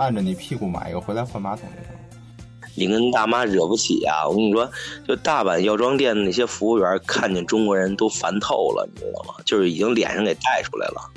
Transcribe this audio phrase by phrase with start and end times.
[0.00, 1.94] 按按着你屁股买一个回来换马桶就行。
[2.74, 4.26] 你跟大妈惹不起啊！
[4.26, 4.70] 我跟你说，
[5.06, 9.34] 就大阪药妆店的那些服务员看见中国人都烦透了，你知道吗？
[9.44, 11.10] 就是已经脸上给带出来了。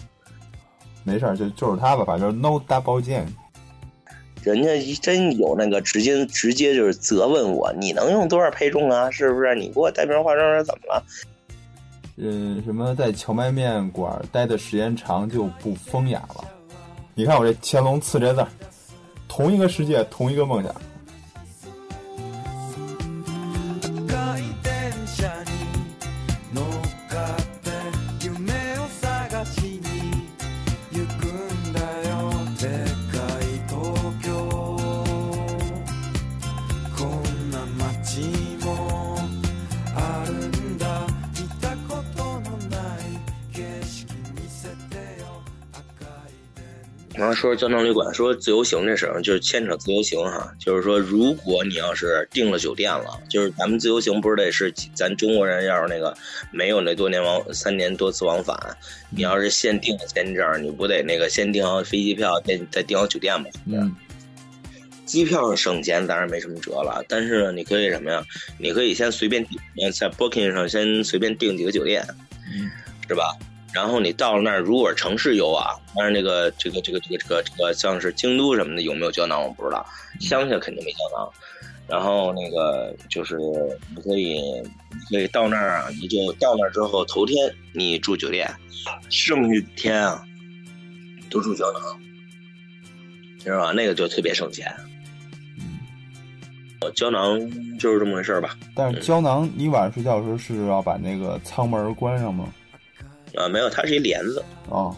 [1.04, 3.26] 没事儿，就就是他吧，反正 no 大保健。
[4.42, 9.10] 人家真有那个直接直接就是责问我，你能用多少配重啊？
[9.10, 9.56] 是不是？
[9.56, 11.06] 你给我带瓶化妆水怎么了？
[12.18, 16.44] 嗯，什么在荞麦面馆待的时间长就不风雅了？
[17.16, 18.48] 你看我这乾隆刺这字儿，
[19.36, 20.72] 同一个世界，同一个梦想。
[47.36, 56.16] 说胶囊旅馆，说自由行这事儿就是牵扯自由行哈，就是说如果你要是订了酒店了，就是咱们自由行不是得是咱中国人要是那个
[56.52, 58.58] 没有那多年往三年多次往返，
[59.10, 63.48] 你要是先订了签证，你不得那个先订好飞机票，再再订好酒店吗？
[63.68, 63.96] 嗯，
[65.06, 68.24] 机票省钱当然没什么辙了，但是呢，你可以什么呀？
[68.58, 69.46] 你可以先随便
[69.94, 72.06] 在 Booking 上先随便订几个酒店，
[72.54, 72.70] 嗯，
[73.08, 73.36] 是吧？
[73.74, 79.84] 然后你到了那儿，如果是城市游啊，但是那个这个这个这个这个这个像是京都什么的有没有胶囊我不知道，
[80.20, 81.30] 乡下肯定没胶囊。
[81.86, 83.38] 然后那个就是
[83.94, 84.40] 你可以
[85.10, 87.36] 你可以到那儿啊，你就到那儿之后头天
[87.74, 88.50] 你住酒店，
[89.10, 90.24] 剩下天啊
[91.30, 91.82] 都住胶囊，
[93.40, 93.72] 知道吧？
[93.72, 94.72] 那个就特别省钱。
[96.82, 97.40] 呃胶囊
[97.80, 98.58] 就是这么回事儿吧？
[98.76, 102.54] 但是胶囊，你晚上睡觉的时候是要把那个舱门关上吗？
[103.36, 104.96] 啊，没有，它是一帘子，啊，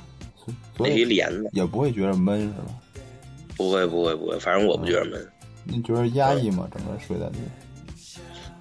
[0.78, 2.66] 那是一帘子，也不会觉得闷是吧？
[3.58, 5.28] 不会不会不会，反正我不觉得闷。
[5.64, 6.68] 你觉得压抑吗？
[6.74, 7.38] 整个睡在里？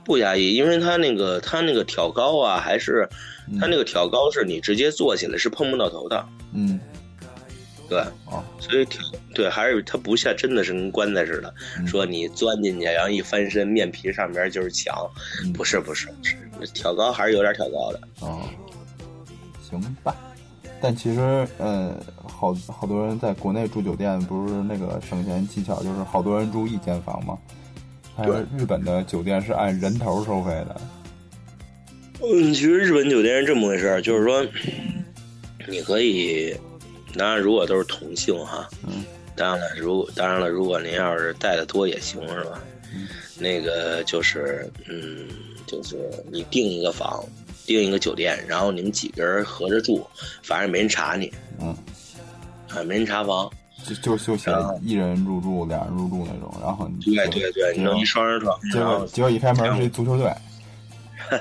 [0.05, 3.09] 不压抑，因为它那个它那个挑高啊，还是
[3.59, 6.79] 它那个挑高是你直接坐起来是碰不到头的，嗯，
[7.89, 9.01] 对，哦，所以挑
[9.35, 15.11] 对还是它不像真的是跟棺材似的，嗯说你钻进去然后一翻身，面皮上面就是墙，
[15.43, 16.07] 嗯不是不是
[16.61, 18.49] 不是，挑高还是有点挑高的，哦，
[19.81, 20.15] 行吧。
[20.81, 27.39] 但其实，呃，好好多人在国内住酒店，不是那个省钱技巧，就是好多人住一间房嘛。
[28.17, 30.81] 还有日本的酒店是按人头收费的，
[32.23, 34.47] 嗯，其实日本酒店是这么回事儿，就是说
[35.67, 36.55] 你可以，
[37.17, 39.05] 当然如果都是同性哈，嗯，
[39.35, 42.63] 当然了，如果当然了，如果您要是带的多也行是吧？
[42.95, 45.27] 嗯那个就是，嗯，
[45.67, 45.97] 就是
[46.31, 47.25] 你订一个房，
[47.67, 50.07] 订一个酒店，然后你们几个人合着住，
[50.43, 51.69] 反正没人查你，嗯，
[52.69, 53.51] 啊，没人查房。
[53.85, 54.51] 就就就写
[54.83, 60.33] 一人入住、俩人入住那种，然后你对对对，你弄一双人床，结然后果结果一开门是一足球队，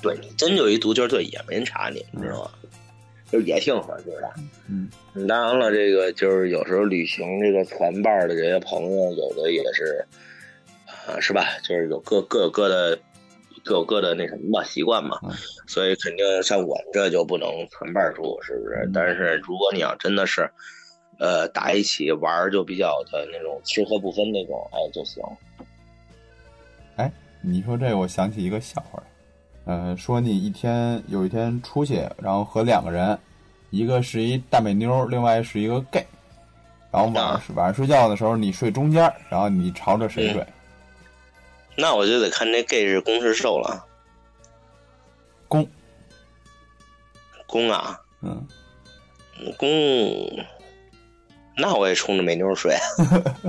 [0.00, 2.50] 对你真就一足球队也没人查你，你知道吗？
[3.30, 4.32] 就也挺合适的。
[4.68, 4.88] 嗯，
[5.26, 10.02] 当然了，这个就是有时候旅行这个团伴儿的这些朋友，有的也是，
[10.86, 11.44] 啊，是吧？
[11.62, 12.98] 就是有各各有各的
[13.64, 15.30] 各有各的那什么吧习惯嘛，嗯
[15.66, 18.84] 所以肯定像我们这就不能团伴儿住，是不是？
[18.86, 20.50] 嗯但是如果你要真的是，
[21.18, 25.22] 呃，打一起玩儿就比较的那种吃喝不分那种，哎就行。
[26.96, 27.12] 哎，
[27.42, 29.02] 你说这，我想起一个笑话，
[29.64, 33.18] 呃，说你一天有一天出去，然后和两个人，
[33.70, 36.04] 一个是一大美妞，另外是一个 gay，
[36.90, 40.46] 然后晚上、啊晚上睡觉的时候你睡中间，然后你朝着谁睡？
[41.80, 43.86] 那我就得看那 gay 是攻是受了。
[45.46, 45.66] 公，
[47.46, 48.46] 攻啊，嗯，
[49.56, 49.68] 攻，
[51.56, 52.76] 那我也冲着美妞睡，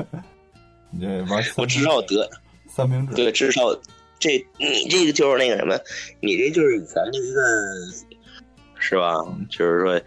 [0.91, 2.29] 你这玩我至少得
[2.67, 3.75] 三明治，对，至少
[4.19, 5.77] 这你这个就是那个什么，
[6.21, 7.41] 你这就是以前的一个，
[8.79, 9.15] 是吧？
[9.49, 9.99] 就是说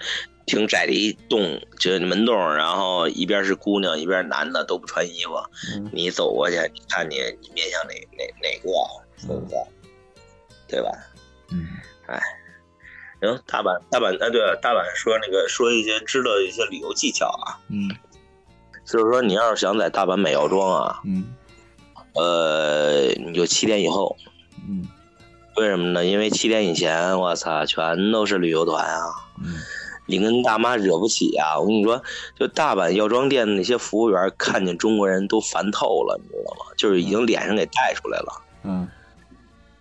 [0.46, 5.34] 挺窄的一洞，就是门洞，然后一边是姑娘，一边是男的都不穿衣服，
[5.74, 8.70] 嗯你走过去，你看你你面向哪哪哪个，
[9.26, 9.58] 对不对？
[10.68, 10.90] 对吧？
[11.50, 11.66] 嗯，
[12.06, 12.20] 哎
[13.20, 17.88] 行，大阪大阪，哎，对了，大阪说那个说一些知道一些旅游技巧啊，嗯
[18.84, 21.34] 就是说你要是想在大阪买药妆啊，嗯
[22.14, 24.16] 呃，你就七点以后。
[24.68, 24.88] 嗯
[25.56, 26.02] 为什么呢？
[26.02, 29.04] 因为七点以前，我操，全都是旅游团啊！
[29.38, 29.52] 嗯
[30.06, 31.58] 你跟大妈惹不起啊！
[31.58, 32.02] 我跟你说，
[32.38, 36.72] 就大阪药妆店的那些服务员看见中国人都烦透了，你知道吗？
[36.76, 38.42] 就是已经脸上给带出来了。
[38.64, 38.88] 嗯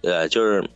[0.01, 0.67] 对，就是，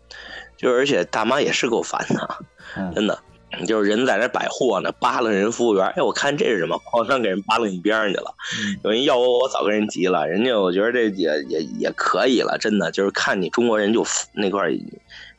[0.58, 2.38] 就是，而且大妈也是够烦的，
[2.78, 3.20] 嗯 真的。
[3.66, 8.36] 就是人在那摆货呢，扒拉人服务员，哎，我看这是什么，哐当给人扒拉一边上去了。
[8.60, 10.28] 嗯有人要我，我早跟人急了。
[10.28, 14.86] 人家我觉得这也也也可以了，真的就是看你中国人就那块儿已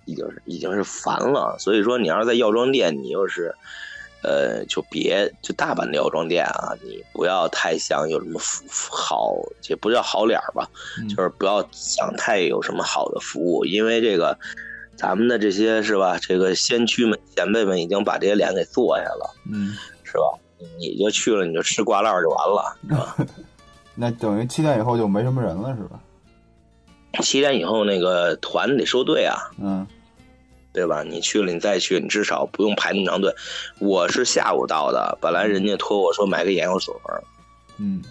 [0.06, 1.56] 已经是已经是烦了。
[1.58, 3.54] 所以说，你要是在药妆店，你又是
[4.26, 9.36] 呃，就别就大阪的药妆店啊，你不要太想有什么服好，
[9.68, 10.68] 也不叫好脸儿吧，
[10.98, 14.36] 嗯就是不要想太有什么好的服务，因为这个
[14.96, 20.24] 咱们的这些是吧，这个先驱们前辈们已经把这些脸给做下了，嗯，是吧？
[20.80, 23.16] 你就去了，你就吃挂烂就完了，是吧？
[23.94, 26.00] 那等于七点以后就没什么人了，是吧？
[27.22, 29.86] 七点以后那个团得收队啊，嗯
[30.76, 31.02] 对吧？
[31.02, 33.34] 你去了，你再去，你至少不用排那么长队。
[33.78, 37.24] 我是下午到的，本来人家托我说买个眼药水儿，
[37.78, 38.02] 嗯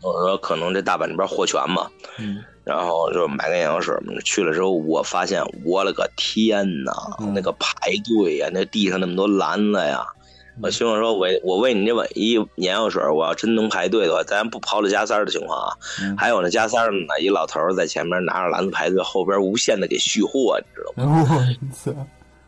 [0.00, 3.94] 我说可能这大阪这边货全嘛，嗯然后就买个眼药水。
[4.24, 10.02] 去了之后，我发现我了个天呐，嗯那个排队呀，那地上那么多篮子呀。
[10.02, 10.23] 嗯
[10.62, 21.26] 我希望说我我为你这碗一眼药水，我要真能排队的话，咱不刨了加塞儿的情况啊，嗯，还有那加塞儿呢，一老头儿在前面拿着篮子排队，后边无限的给续货，你知道吗？
[21.26, 22.06] 我操，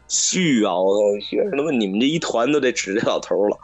[0.08, 0.74] 续啊！
[0.74, 3.58] 我去，他妈你们这一团都得指这老头儿了。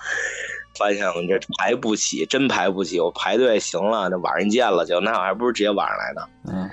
[0.79, 2.99] 发现我这排不起，真排不起。
[2.99, 6.29] 我排队行了，那晚上见了就，那我还不如直接晚上来呢。
[6.49, 6.71] 嗯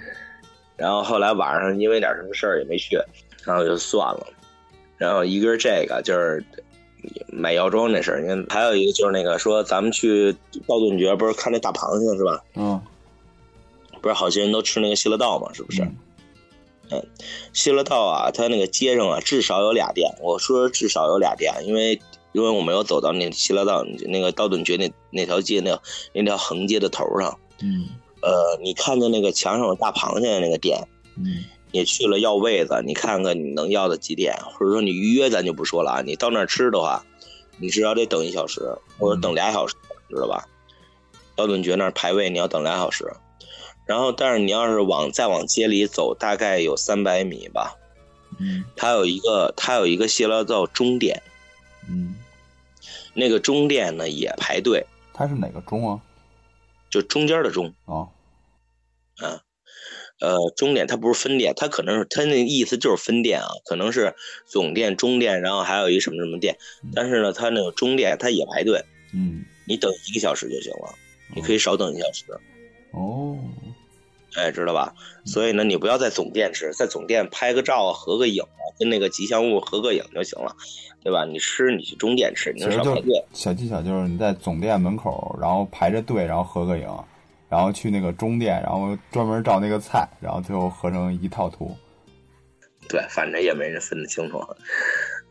[0.78, 2.98] 然后后来晚上因为点什么事儿也没去，
[3.44, 4.28] 然后就算了。
[4.96, 6.42] 然后一个是这个，就是
[7.28, 10.34] 买药妆这事儿，你看还有一个就是那个说咱们去
[10.68, 12.44] 道顿崛，不是看那大螃蟹是吧？
[12.56, 12.82] 嗯，
[14.02, 15.82] 不是好些人都吃那个西乐道嘛，是不是？
[16.92, 17.06] 嗯
[17.54, 20.12] 西乐道啊，它那个街上啊，至少有俩店。
[20.22, 22.02] 我说至少有俩店，因为
[22.32, 25.80] 因为我没有走到那西乐道那个道顿崛那那条街那
[26.14, 27.38] 那条横街的头上。
[27.62, 27.90] 嗯
[28.22, 30.78] 呃，你看见那个墙上有大螃蟹那个店，
[31.16, 36.02] 嗯你去了要位子，你看看你能要到几点，或者说你预约咱就不说了啊。
[36.02, 37.06] 你到那儿吃的话，
[37.58, 38.62] 你至少得等一小时，
[38.98, 39.76] 或者等俩小时，
[40.10, 40.48] 知道吧？
[41.36, 43.06] 道顿觉那儿排位你要等俩小时，
[43.86, 47.78] 然后但是你要是往再往街里走，大概有三百米吧，
[48.40, 51.22] 嗯它有一个它有一个谢拉道中店，
[51.88, 52.16] 嗯，
[53.14, 56.02] 那个中店呢也排队，它是哪个钟啊？
[56.90, 58.10] 就中间的中，哦，
[60.20, 64.14] 呃，中店它不是分店，它可能是它那意思就是分店啊，可能是
[64.46, 66.58] 总店、中店，然后还有一什么什么店，
[66.94, 68.84] 但是呢，它那个中店它也排队，
[69.14, 70.94] 嗯你等一个小时就行了，
[71.36, 72.26] 你可以少等一小时，
[72.92, 73.38] 哦，
[74.36, 74.94] 哎，知道吧？
[75.26, 80.56] 所以呢，你不要在总店吃，在总店拍个照啊、合个影啊，跟那个吉祥物合个影就行了，
[81.04, 81.24] 对吧？
[81.24, 83.24] 你吃你去中店吃，你就能少排队。
[83.32, 86.88] 小技巧就是你在总店门口，然后排着队，然后合个影，
[87.50, 91.76] 然后去那个中店，然后专门照那个菜，然后最后合成一套图。
[92.88, 94.40] 对，反正也没人分得清楚，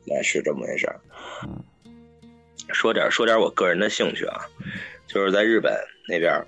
[0.05, 1.01] 那是这么回事儿。
[1.47, 1.65] 嗯
[2.75, 4.37] 说点说点我个人的兴趣啊，
[5.07, 5.73] 就是在日本
[6.07, 6.45] 那边，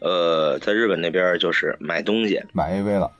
[0.00, 3.10] 呃，在日本那边就是买东西，买 AV 了，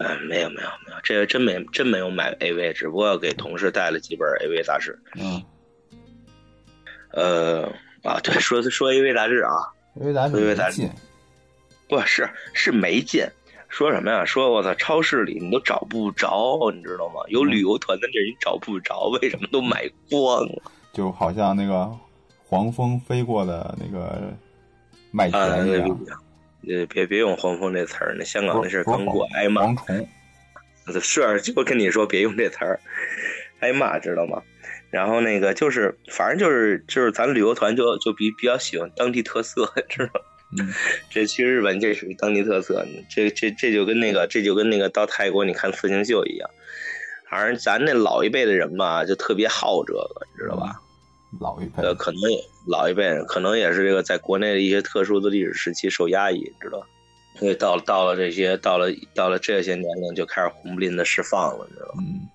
[0.00, 4.98] 呃，没有没有没有，这个真没真没有买 AV，只不过给同事带了几本 AV 杂志。
[5.14, 5.40] 嗯
[7.12, 9.52] 呃啊，对，说说 AV 杂志啊，
[10.00, 10.90] AV 杂志没劲，
[11.88, 13.26] 不是是没劲。
[13.68, 14.24] 说什么呀？
[14.24, 17.20] 说我操，超市里你都找不着，你知道吗？
[17.28, 20.62] 有旅游团的地儿你找不着，为什么都买光了？
[20.92, 21.90] 就好像那个
[22.46, 24.32] 黄蜂飞过的那个
[25.10, 26.00] 麦田一样，
[26.66, 29.62] 呃，别别用黄蜂这词儿，那香港那事儿过，挨骂。
[29.66, 30.08] 蝗虫。
[31.02, 32.80] 是，就跟你说别用这词儿，
[33.60, 34.42] 挨骂知道吗？
[34.90, 40.20] 然后那个就是，反正就是就是咱旅游团就就比比较喜欢当地特色， 知道
[41.10, 46.48] 这去日本这属于当地特色，这这这就跟那个这就跟那个到泰国你看刺青秀一样，
[47.30, 50.80] 反正咱那老一辈的人吧，就特别好这个，你知道吧？
[51.38, 56.86] 老一辈呃，可能也老一辈人可能也是这个在国内的一些特殊的历史时期受压抑，你知道吧？
[57.38, 61.94] 所以到了到了这些到了到了这些年龄就开始红不吝的释放了，你知道吧？
[61.98, 62.26] 嗯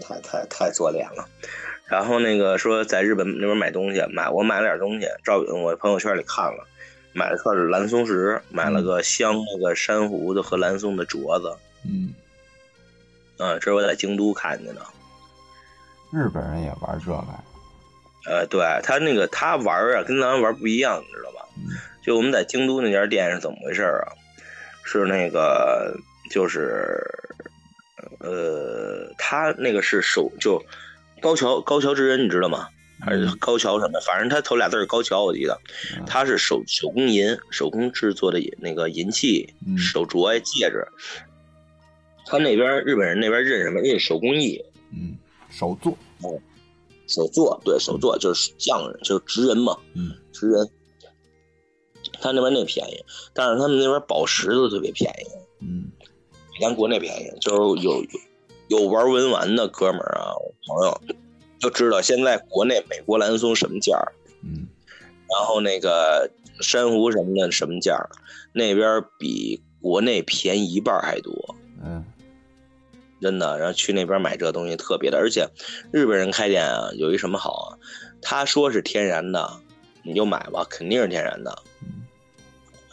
[0.00, 1.24] 太太太做脸了。
[1.94, 6.66] 然后那个说在日本那边买东西，买我买了点东西，照我朋友圈里看了，
[7.12, 12.12] 买了串蓝松石，买了个镶那个珊瑚的和蓝松的镯子，嗯，
[13.38, 14.80] 啊，这是我在京都看见的。
[16.12, 17.44] 日本人也玩这个呀，
[18.26, 21.46] 呃，对他那个他玩啊，跟咱玩不一样，你知道吧？
[21.56, 21.62] 嗯
[22.02, 24.12] 就我们在京都那家店是怎么回事啊？
[24.84, 25.96] 是那个
[26.28, 27.00] 就是
[28.18, 30.60] 呃，他那个是手就
[31.24, 32.68] 高桥高桥之恩，你知道吗？
[33.00, 33.98] 还是嗯高桥什么？
[34.00, 35.58] 反正他头俩字儿高桥，我记得
[35.96, 40.86] 嗯他是手手工银，手工制作的银那个银器、嗯手镯呀、戒指。
[42.26, 43.80] 他那边日本人那边认什么？
[43.80, 44.62] 认手工艺。
[44.92, 45.16] 嗯，
[45.48, 45.96] 手做，
[47.06, 50.68] 手作，对手作就是匠人，就是职人嘛，嗯职人。
[52.20, 53.02] 他那边那便宜，
[53.32, 55.90] 但是他们那边宝石都特别便宜，嗯
[56.52, 57.30] 比咱国内便宜。
[57.40, 58.20] 就是有有
[58.78, 61.00] 有玩文玩的哥们儿啊，我朋友
[61.58, 64.12] 就知道现在国内美国蓝松什么价儿，
[64.42, 64.66] 嗯
[65.28, 68.10] 然后那个珊瑚什么的什么价儿，
[68.52, 71.54] 那边比国内便宜一半还多。
[71.82, 72.04] 嗯
[73.20, 75.48] 真的，然后去那边买这东西特别的，而且
[75.92, 77.78] 日本人开店啊，有一什么好啊？
[78.20, 79.50] 他说是天然的，
[80.02, 81.62] 你就买吧，肯定是天然的。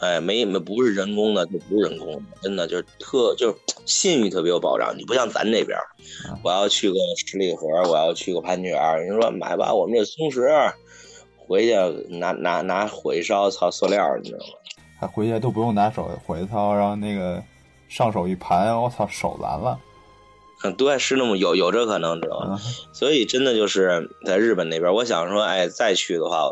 [0.02, 3.56] 嗯哎，没没不是人工的，就不是人工的，真的就是特就是
[3.86, 4.92] 信誉特别有保障。
[4.98, 5.78] 你不像咱这边
[6.42, 10.48] 我要去个十里河，我要去个潘家园，人说买吧，我们这松石，
[11.36, 11.74] 回去
[12.18, 14.52] 拿拿拿火一烧，操塑料，你知道吗？
[14.98, 17.40] 还回去都不用拿手火一掏，然后那个
[17.88, 19.78] 上手一盘，我操，手蓝了。
[20.64, 22.54] 嗯，对，是那么有有这可能，知道吗？
[22.54, 22.60] 啊
[22.92, 26.50] 所以真的就是在日本那边，我想说，哎，再去的话，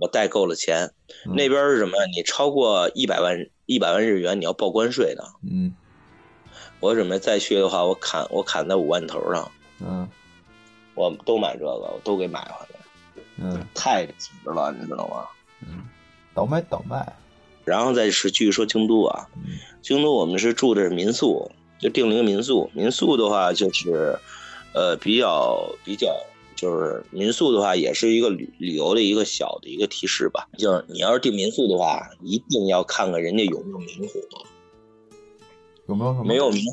[0.00, 0.92] 我带够了钱。
[1.26, 1.92] 嗯那边是什么？
[2.16, 5.24] 你超过一百万一百万日元，你要报关税的。
[5.48, 5.74] 嗯
[6.80, 10.08] 我准备再去的话，我砍我砍在五万头上，嗯
[10.94, 12.80] 我都买这个，我都给买回来，
[13.36, 15.26] 嗯太值了，你知道吗？
[15.60, 15.84] 嗯，
[16.34, 17.14] 倒卖倒卖。
[17.66, 22.70] 然后再是继续说京都啊，嗯京都我们是住的是民宿，就订了一个民宿。
[22.72, 24.18] 民宿的话就是，
[24.72, 26.16] 呃，比较比较
[26.60, 30.46] 就是民宿的话，也是一个旅旅游的一个小的一个提示吧。
[30.58, 34.20] 就是你要是订民宿的话，一定要看看人家有没有明火，
[35.86, 36.24] 有没有什么？
[36.24, 36.64] 没有明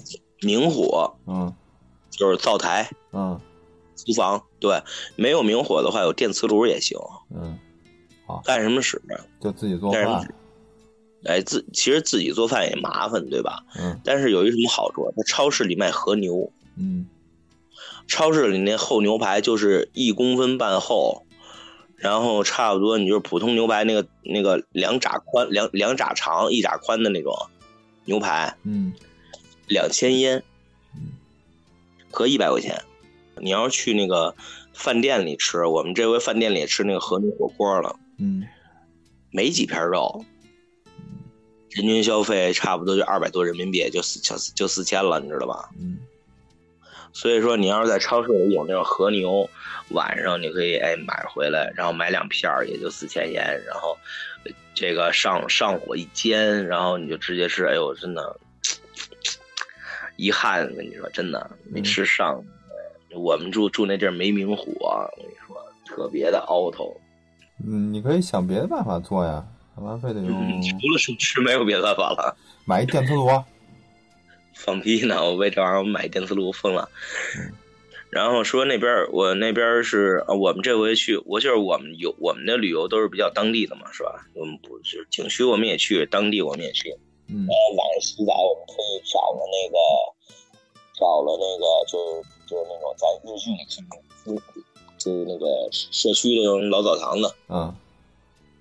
[0.41, 1.53] 明火嗯
[2.09, 3.39] 就是灶台、嗯
[3.95, 4.81] 厨房，对，
[5.15, 6.99] 没有明火的话有电磁炉也行，
[7.33, 7.57] 嗯，
[8.43, 9.25] 干什么使的？
[9.39, 10.33] 就自己做干什么饭。
[11.25, 13.63] 哎，自其实自己做饭也麻烦，对吧？
[13.79, 15.11] 嗯但是有一什么好处？
[15.15, 16.51] 它超市里卖和牛。
[16.75, 17.07] 嗯
[18.07, 21.25] 超市里那厚牛排就是一公分半厚，
[21.95, 27.35] 然后差不多你就是普通牛排那个那个两拃宽两两拃长一拃宽的那种
[28.05, 28.93] 牛排，嗯
[29.67, 30.41] 两千烟
[30.95, 31.11] 嗯，
[32.09, 32.81] 合一百块钱。
[33.39, 34.35] 你要是去那个
[34.73, 38.43] 饭店里吃，我们这回饭店里吃那个和牛火锅了，嗯
[39.29, 40.25] 没几片肉，
[41.69, 45.69] 人均消费差不多就二百多人民币，就四就四就四千了，你知道吧？
[45.77, 45.99] 嗯
[47.17, 49.49] 所以说，你要是在超市里有那种和牛，
[49.89, 53.97] 晚上你可以哎买回来，然后买两片儿，也就四千元，然后
[54.43, 57.65] 呃这个上上火一煎，然后你就直接吃。
[57.65, 58.39] 哎呦，真的
[60.15, 62.39] 遗憾，跟你说，真的没吃上。
[63.15, 65.57] 我们住住那地儿没明火，我跟你说，
[65.87, 66.95] 特别的凹头。
[67.65, 69.43] 嗯，你可以想别的办法做呀，
[69.75, 72.37] 干嘛非得用嗯，除了生吃，没有别的办法了。
[72.63, 73.27] 买一电磁炉？
[74.57, 75.23] 放屁呢！
[75.23, 76.89] 我为这玩意儿我买电磁炉疯了
[77.37, 77.53] 嗯。
[78.09, 84.25] 然后说那边儿我那边儿是啊，我们这回去，我就是我们有我们的旅游都是比较当地的嘛，是吧？
[84.33, 86.89] 我们不是景区我们也去，当地我们也去。
[87.29, 89.77] 嗯然后晚上洗澡，我们特意找了那个
[90.97, 94.41] 找了那个就是就是那种在日剧里看的，
[94.97, 97.75] 就是那个社区的那种老澡堂子，嗯，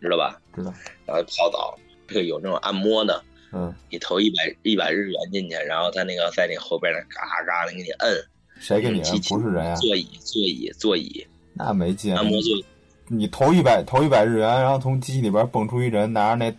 [0.01, 0.41] 知道吧？
[0.55, 0.75] 知道。
[1.07, 3.23] 然后泡澡，这个有那种按摩的，
[3.53, 8.15] 嗯，你投一百一百日元进去，然后他那个在那后边那嘎嘎的给你摁，
[8.59, 9.75] 谁给你不是人呀？
[9.77, 12.15] 座椅座椅座椅那没劲。
[12.15, 12.65] 按摩座椅，
[13.09, 16.55] 你投一百投一百日元，然后从机器里边蹦出一人，拿着那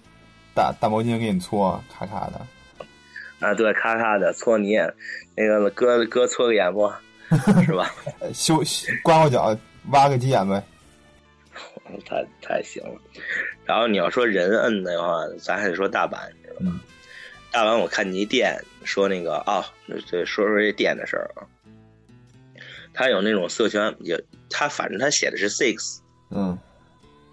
[0.56, 2.41] 大大毛巾给你搓，咔咔的。
[3.39, 4.91] 啊，对，咔咔的搓你眼，
[5.36, 6.91] 那个哥哥搓个眼不，
[7.63, 7.94] 是吧？
[8.20, 8.63] 呃修
[9.03, 9.58] 刮刮脚，
[9.91, 10.63] 挖个鸡眼呗。
[12.06, 13.00] 太太行了。
[13.63, 16.17] 然后你要说人摁的话，咱还得说大阪，
[16.60, 16.80] 嗯。
[17.52, 21.48] 大完我看你一店说那个啊，对，说说这店的事儿啊。
[22.94, 26.00] 他有那种色情，也他反正他写的是 six，
[26.30, 26.58] 嗯。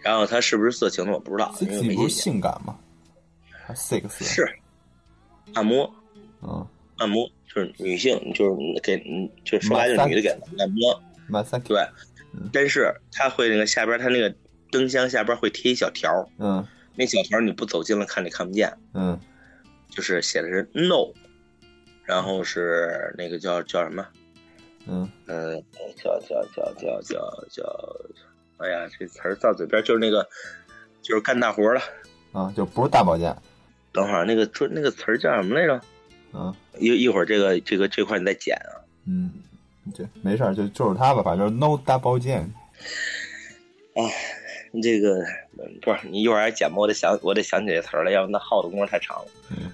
[0.01, 2.09] 然后他是不是色情的我不知道，因为没是。
[2.11, 2.79] 性感吗？
[3.51, 4.47] 还 six 是。
[5.55, 5.91] 按摩，
[6.43, 6.67] 嗯。
[6.99, 10.29] 按摩就是女性，就是给，嗯就是说白了，女的给
[10.59, 11.03] 按摩。
[11.65, 11.79] 对。
[12.35, 14.35] 嗯，但是他会那个下边，他那个
[14.71, 16.67] 灯箱下边会贴一小条，嗯
[16.97, 19.19] 那小条你不走近了看你看不见，嗯
[19.91, 21.13] 就是写的是 no，
[22.05, 24.07] 然后是那个叫叫什么？
[24.87, 25.61] 嗯呃，
[25.97, 27.63] 叫叫叫叫叫叫，
[28.59, 30.29] 哎呀，这词儿到嘴边就是那个，
[31.01, 31.81] 就是干大活了。
[32.33, 33.35] 啊，就不是大保健。
[33.93, 35.81] 等会儿那个说那个词儿叫什么来着？
[36.33, 38.83] 啊一一会儿这个这个这块你再剪啊。
[39.07, 39.31] 嗯，
[39.95, 42.53] 对没事儿，就就是他吧，反正 no 大保健。
[44.83, 45.23] 这个
[45.59, 49.31] 嗯不是你一会儿还剪吧，我得想我得想起这词儿来，要不那耗的功夫太长了。
[49.51, 49.73] 嗯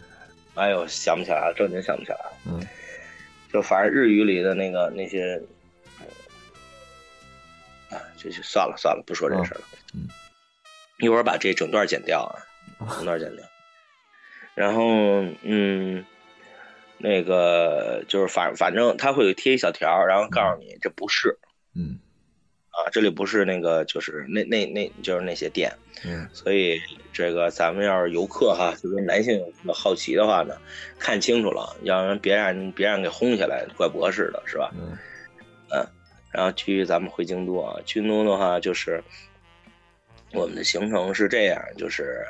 [0.55, 2.33] 哎呦，想不起来了，正经想不起来了。
[2.47, 2.61] 嗯
[3.53, 5.41] 就反正日语里的那个那些，
[7.91, 9.65] 啊，这就算了算了，不说这事儿了。
[9.95, 10.07] 嗯，
[10.99, 12.23] 一会儿把这整段剪掉
[12.79, 13.45] 啊，整段剪掉。
[14.55, 14.85] 然后
[15.43, 16.05] 嗯，
[16.99, 21.39] 那个就是反反正他会贴一小条，然后告诉你这不是
[21.75, 21.99] 嗯
[22.71, 25.73] 啊，这里不是那个就是那那那就是那些店。
[26.05, 26.81] 嗯所以
[27.13, 30.57] 这个咱们要是游客哈，就是男性有什么好奇的话呢，
[30.99, 34.71] 看清楚了，要不然别让人别让人给轰下来，怪博士的是吧？
[34.75, 34.97] 嗯
[36.33, 39.03] 然后继续咱们回京都啊，京都的话就是
[40.33, 42.25] 我们的行程是这样，就是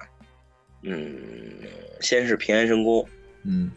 [0.83, 1.21] 嗯，
[2.01, 3.07] 先是平安神宫，
[3.45, 3.71] 嗯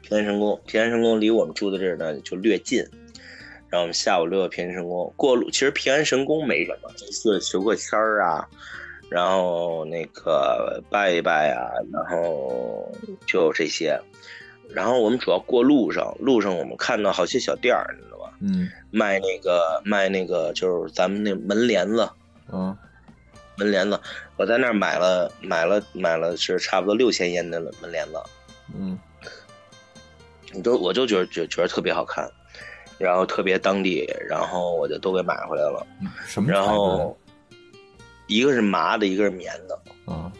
[0.00, 2.84] 平安神宫，平安神宫离我们住的这儿呢就略近，
[3.72, 8.46] 然后我们下午溜到平安神宫，过路其实平安神宫没什么，就是求个签儿啊，
[9.08, 12.94] 然后那个拜一拜啊，然后
[13.26, 13.98] 就这些。
[14.68, 18.34] 然后我们主要过路上，路上我们看到好些小店儿，你知道吧？
[18.40, 22.06] 嗯卖那个卖那个就是咱们那门帘子，
[22.52, 22.76] 嗯
[23.56, 23.98] 门帘子，
[24.36, 28.22] 我在那儿买了买了买了是差不多六千烟的门帘子，
[28.76, 28.98] 嗯
[30.52, 32.30] 你就我就觉得觉觉得特别好看，
[33.02, 35.86] 然后特别当地，然后我就都给买回来了。
[36.00, 37.16] 嗯，什么材然后
[38.28, 39.78] 一个是麻的，一个是棉的。
[40.06, 40.30] 嗯？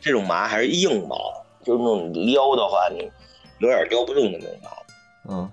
[0.00, 1.16] 这种麻还是硬毛，
[1.62, 3.10] 就是那种撩的话，你
[3.58, 4.70] 有点撩不动的那种麻。
[5.28, 5.50] 嗯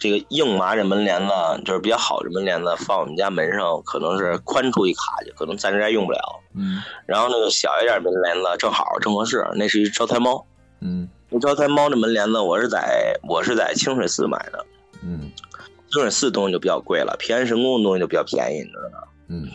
[0.00, 1.32] 这个硬麻这门帘子
[1.64, 6.20] 就是比较好的门帘子，放我们家门上可能是宽出一卡去，可能暂时还用不了。
[6.54, 10.44] 嗯然后那个小一点门帘子正好正合适，那是一招财猫。
[10.80, 14.64] 嗯那招财猫的门帘子，我是在我是在清水寺买的。
[15.02, 15.32] 嗯
[15.90, 19.08] 清水寺东西就比较贵了，平安神宫的东西就比较便宜，你知道吗？
[19.28, 19.48] 嗯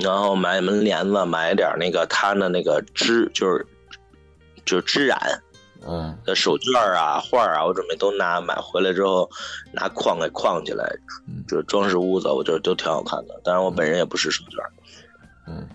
[0.00, 3.66] 然后买门帘子，买点那个它的那个织，就是
[4.64, 5.18] 就是织染
[5.86, 9.28] 嗯的手绢啊、画啊，我准备都拿买回来之后，
[9.72, 10.84] 拿框给框起来
[11.28, 13.38] 嗯，就装饰屋子，我觉得都挺好看的。
[13.44, 14.64] 当然我本人也不是手绢。
[15.46, 15.68] 嗯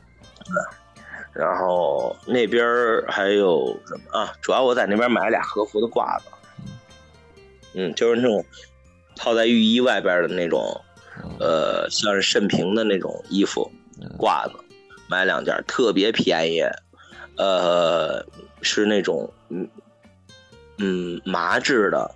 [1.33, 2.65] 然后那边
[3.07, 4.33] 还有什么啊？
[4.41, 6.25] 主要我在那边买了俩和服的褂子，
[7.75, 8.43] 嗯，就是那种
[9.17, 10.79] 套在浴衣外边的那种，
[11.23, 13.69] 嗯呃，像是甚平的那种衣服
[14.17, 14.53] 褂子，
[15.09, 16.61] 买两件，特别便宜，
[17.35, 18.25] 呃，
[18.61, 19.67] 是那种嗯
[20.77, 22.15] 嗯麻质的，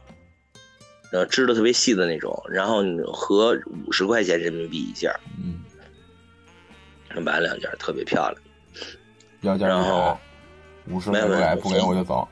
[1.12, 5.60] 呃织的特别细的那种，然后你合五十块钱人民币一件，嗯，
[7.24, 8.42] 买了两件，特别漂亮。
[9.42, 10.18] 要件然后，
[10.88, 12.28] 五十没有不给我就走。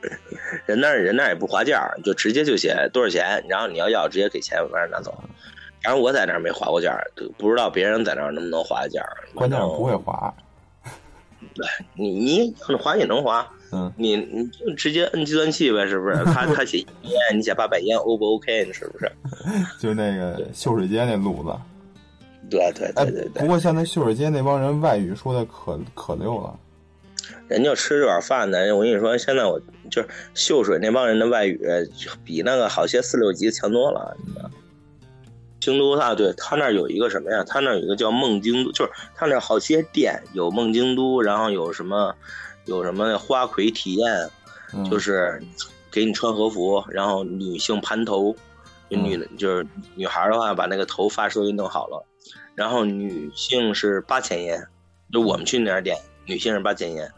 [0.66, 5.12] 人那儿人那儿也不划价，就直接就写多少钱，然后你要要直接给钱，完事拿走。
[5.82, 9.00] 反正我在那儿没划过价，就不知道别人在那儿能不能划价。
[9.34, 10.34] 关键是不会划。
[11.54, 11.66] 对。
[11.94, 16.24] 你你划也能划，嗯你你就直接摁计算器呗，是不是？
[16.24, 18.64] 他他写一烟，你写八百烟，O 不 OK？
[18.66, 19.10] 你是不是？
[19.80, 21.56] 就那个秀水街那路子。
[22.50, 26.58] 对对哎对对，对不，过现在秀水街那帮人外语说的可可溜了。
[27.48, 28.76] 人就吃这碗饭的。
[28.76, 31.60] 我跟你说，现在我就是秀水那帮人的外语
[32.24, 34.16] 比那个好些四六级强多了。
[34.24, 34.50] 你知道
[35.60, 37.42] 京都大对他那儿有一个什么呀？
[37.44, 42.14] 他那儿有一个叫梦京都，就是他那儿好些店有梦京都，然后有什么
[42.66, 44.30] 有什么花魁体验，
[44.72, 45.42] 嗯、就是
[45.90, 48.36] 给你穿和服，然后女性盘头，
[48.88, 52.06] 就女的就是女孩的话把那个头发梳给弄好了，
[52.54, 54.64] 然后女性是八千烟，
[55.12, 55.96] 就我们去那家店，
[56.28, 57.10] 女性是八千烟，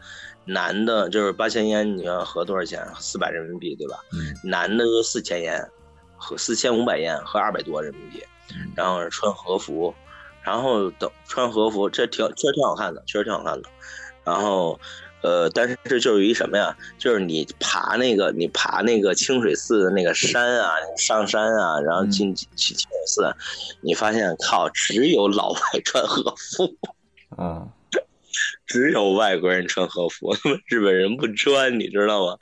[0.45, 2.83] 男的就是八千烟，你要合多少钱？
[2.99, 3.99] 四百人民币对吧？
[4.13, 5.69] 嗯男的是四千烟，
[6.17, 9.93] 和四千五百烟和二百多人民币，嗯然后穿和服，
[10.41, 13.69] 然后等穿和服，这挺确实挺好看的，确实挺好看的。
[14.23, 14.79] 然后，
[15.23, 16.77] 呃，但是这就是一什么呀？
[16.97, 23.35] 就是你爬那个，你爬那个清水寺的那个山啊，上山啊，然后进去清水寺，
[23.81, 26.75] 你发现靠，只有老外穿和服，
[27.37, 27.67] 嗯
[28.67, 30.35] 只有外国人穿和服，
[30.67, 32.37] 日本人不穿，你知道吗？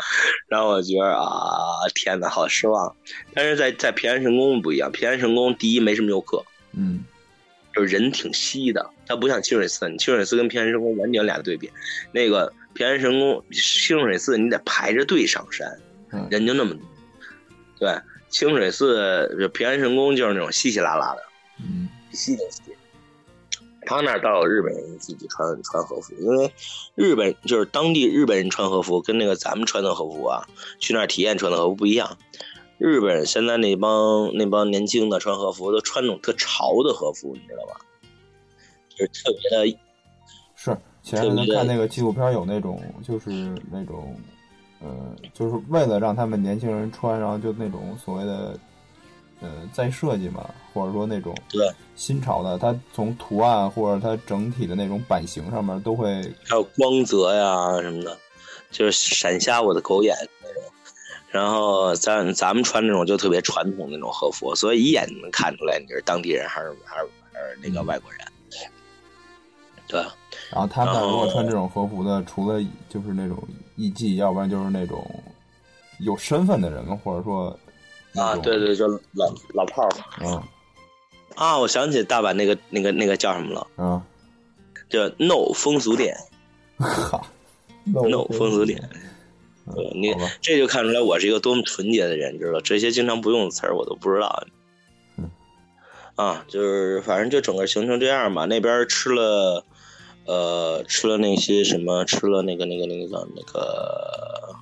[0.47, 1.27] 让我觉得啊，
[1.95, 2.95] 天哪，好失望。
[3.33, 7.03] 但是在在平安神宫不一样，平安神宫第一没什么游客，嗯
[7.75, 11.69] 就是人挺稀的，它不像清水寺，你清水寺跟平安神宫完全俩对比。
[12.11, 15.79] 那个平安神宫、清水寺你得排着队上山，
[16.11, 16.81] 嗯人就那么多。
[17.79, 17.95] 对，
[18.29, 21.21] 清水寺就平安神宫就是那种稀稀拉拉的，
[21.61, 22.61] 嗯稀的稀。
[23.89, 26.53] 他那儿倒有日本人自己穿穿和服，因为
[26.93, 30.47] 日本就是当地日本人穿和服，跟那个咱们穿的和服啊，
[30.79, 32.15] 去那儿体验穿的和服不一样。
[32.77, 37.81] 日本现在那帮那帮年轻的穿和服都穿那种特潮的和服，你知道吧？
[38.89, 39.79] 就是特别的，
[40.55, 43.31] 是前两天看那个纪录片，有那种就是
[43.71, 44.15] 那种，
[44.83, 44.87] 呃，
[45.33, 48.55] 就是为了让他们年轻人穿，然后就那种所谓的
[49.41, 58.17] 呃再设计嘛，或者说那种对新潮的，它从图案或者它整体的那种版型上面都会还有光泽呀什么的，
[58.71, 60.63] 就是闪瞎我的狗眼那种。
[61.31, 68.19] 然后咱咱们穿这种就特别传统那种和服，所以一眼就能看出来你是当地人还是还是还是那个外国人。
[69.87, 69.99] 对，
[70.51, 73.37] 然后他们如果穿这种和服的，除了就是那种
[73.75, 75.03] 艺妓，要不然就是那种
[75.99, 77.68] 有身份的人，或者说那
[78.15, 80.05] 啊，对对，就老老炮儿嘛。
[80.21, 80.43] 嗯。
[81.35, 84.01] 啊，我想起大阪那个那个那个叫什么了，嗯，
[84.89, 86.17] 叫 No 风俗店
[86.77, 87.21] 哈，
[87.85, 88.89] No 风俗店。
[89.73, 94.43] 对你这就看出来我是一个多么纯洁的人，知道这些经常不用的词儿我都不知道。
[95.17, 95.29] 嗯。
[96.15, 98.45] 啊，就是反正就整个行程这样吧。
[98.45, 99.63] 那边吃了，
[100.25, 104.55] 呃，吃了那些什么，吃了那个那个那个那个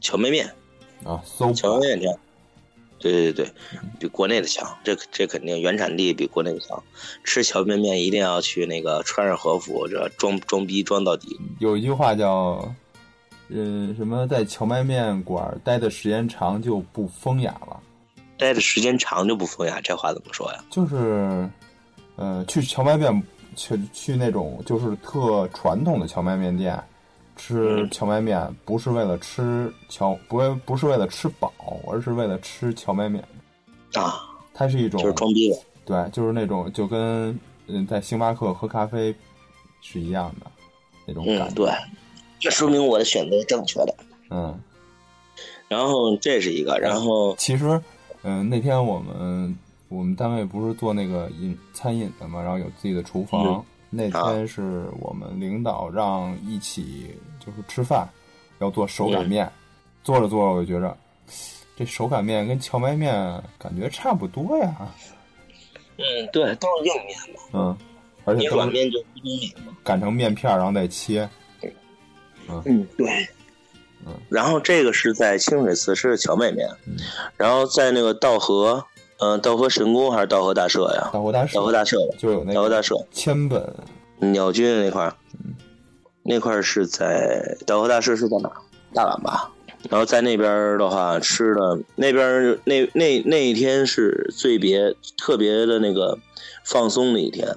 [0.00, 0.52] 荞麦面，
[1.04, 2.14] 啊，搜荞麦面强。
[2.98, 3.52] 对对对，
[3.98, 6.80] 比国内的强，这这肯定原产地比国内的强。
[7.24, 11.36] 吃荞麦面一定要去那个穿上和服，这装装逼装到底。
[11.58, 12.72] 有一句话叫，
[13.48, 17.80] 嗯，什么在荞麦面馆待的时间长就不风雅了，
[18.38, 20.64] 待的时间长就不风雅，这话怎么说呀？
[20.70, 21.50] 就是，
[22.14, 23.20] 呃，去荞麦面
[23.56, 26.80] 去去那种就是特传统的荞麦面店
[27.44, 31.52] 吃嗯荞麦面，不是为了吃荞不为不是为了吃饱，
[31.90, 33.20] 而是为了吃荞麦面。
[33.94, 34.14] 啊，
[34.54, 35.56] 它是一种就是装逼的。
[35.84, 39.12] 对，就是那种就跟嗯在星巴克喝咖啡
[39.80, 40.46] 是一样的
[41.04, 41.54] 那种感嗯，觉。
[41.56, 41.72] 对，
[42.38, 43.94] 这说明我的选择是正确的。
[44.30, 44.56] 嗯，
[45.66, 47.82] 然后这是一个，然后其实，
[48.22, 53.44] 嗯、那天我们我们单位不是做那个饮餐饮的嘛，然后有自己的厨房。
[53.46, 58.08] 嗯那天是我们领导让一起就是吃饭，
[58.60, 59.50] 要做手擀面。
[60.04, 60.96] 做着做着，我就觉着
[61.76, 63.14] 这手擀面跟荞麦面
[63.58, 64.74] 感觉差不多呀。
[65.96, 67.76] 嗯，对，都是硬面嘛，嗯，
[68.24, 69.76] 而且你都是软面就乌冬面嘛。
[69.84, 71.28] 擀成面片儿，然后再切。
[72.64, 73.08] 嗯，对。
[74.04, 76.96] 嗯，然后这个是在清水寺吃的荞麦面，嗯
[77.36, 78.84] 然后在那个道和，
[79.20, 81.10] 嗯、道和神宫还是道和大社呀？
[81.12, 83.72] 大活大社道和大社吧，就有那个道和大社，千本，
[84.18, 85.54] 鸟居那块儿，嗯
[86.22, 88.50] 那块是在道和大社是在哪？
[88.94, 89.50] 大阪吧。
[89.90, 96.16] 然后在那边的话，吃的那边那那那一天是最别特别的那个
[96.64, 97.48] 放松的一天，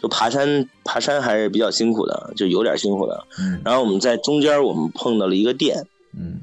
[0.00, 3.26] 就爬山爬山还是比较辛苦的，就有点辛苦的。
[3.40, 5.84] 嗯然后我们在中间我们碰到了一个店，
[6.16, 6.42] 嗯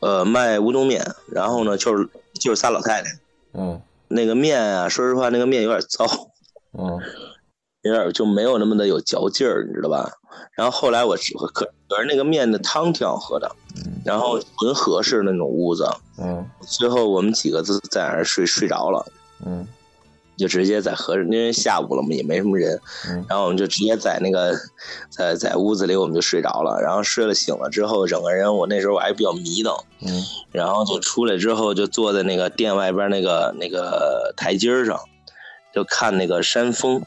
[0.00, 3.10] 呃，卖乌冬面，然后呢就是就是仨老太太，
[3.54, 6.04] 嗯那个面啊，说实话那个面有点糟，
[6.76, 6.98] 嗯
[7.82, 10.10] 有点就没有那么的有嚼劲儿，你知道吧？
[10.54, 11.46] 然后后来我吃可
[11.88, 14.00] 可是那个面的汤挺好喝的，嗯。
[14.04, 15.88] 然后纯和式那种屋子，
[16.18, 16.46] 嗯。
[16.60, 19.06] 最后我们几个字在那儿睡睡着了，
[19.46, 19.66] 嗯。
[20.36, 23.24] 就直接在和因为下午了嘛，也没什么人，嗯。
[23.28, 24.54] 然后我们就直接在那个
[25.10, 30.22] 在在屋子里我们就睡着了，然后睡了醒了之后，整个人我那时候我还比较迷瞪，嗯。
[30.52, 34.98] 然后就出来之后就坐在那个店外边那个那个台阶上，
[35.74, 37.06] 就看那个山峰，嗯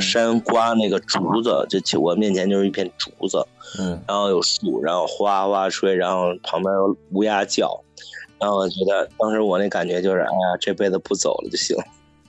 [0.00, 3.46] 山刮那个竹子，就就我面前就是一片竹子，
[3.78, 4.00] 嗯。
[4.06, 7.78] 然后有树，然后哗哗吹，然后旁边有乌鸦叫，
[8.38, 11.76] 然后我觉得当时我那感觉就是，哎呀，这辈子不走了就行，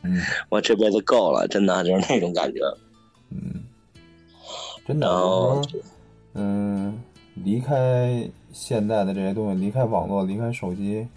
[0.03, 0.21] 嗯。
[0.49, 2.59] 我这辈子够了，真的就是那种感觉。
[3.31, 3.63] 嗯，
[4.87, 5.07] 真的，
[6.33, 7.01] 嗯，
[7.35, 11.07] 离开现在的这些东西，离开网络，离开手机，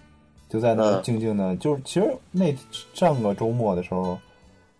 [0.49, 1.55] 就在那静静的。
[1.57, 2.53] 就是其实那
[2.93, 4.17] 上个周末的时候，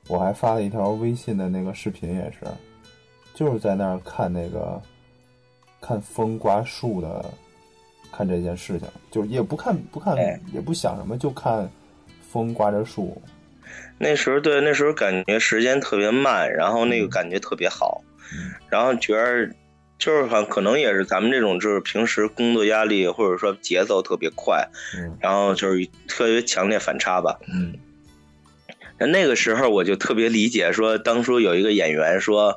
[0.10, 2.40] 我还发了一条微信的那个视频，也是，
[3.36, 4.82] 就是在那儿看那个
[5.80, 7.24] 看风刮树的，
[8.12, 11.70] 看这件事情，就是也不看不看哎也不想什么，就看
[12.28, 13.22] 风刮着树。
[14.00, 18.02] 那时候对，那时候感觉时间特别慢，然后那个感觉特别好，
[18.34, 19.48] 嗯然后觉得
[20.00, 24.68] 就是很可能也是咱们这种就是平时工作压力或者说节奏特别快，
[24.98, 27.40] 嗯然后就是特别强烈反差吧。
[27.54, 27.76] 嗯
[29.00, 32.56] 那那个时候我就特别理解说，当初有一个演员说，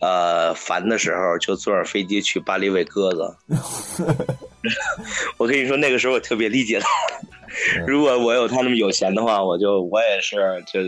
[0.00, 3.36] 呃，烦的时候就坐上飞机去巴黎喂鸽子。
[5.36, 6.86] 我跟你说，那个时候我特别理解他。
[7.86, 10.80] 如果我有他那么有钱的话，我就我也是就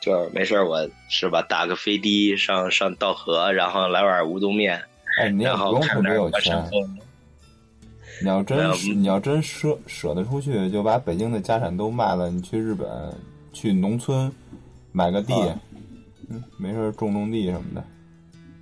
[0.00, 4.82] 就是没事儿我是吧，打个飞的上上道河，然后来碗乌冬面，
[5.20, 6.62] 哎，你也然后不用特看点别有钱什么。
[6.62, 6.98] 山峰。
[8.22, 12.88] 你要真你要真舍舍得出去，就把北京的家产都卖了，你去日本，
[13.52, 14.30] 去农村
[14.92, 15.34] 买个地，
[16.56, 17.84] 没事种种地什么的。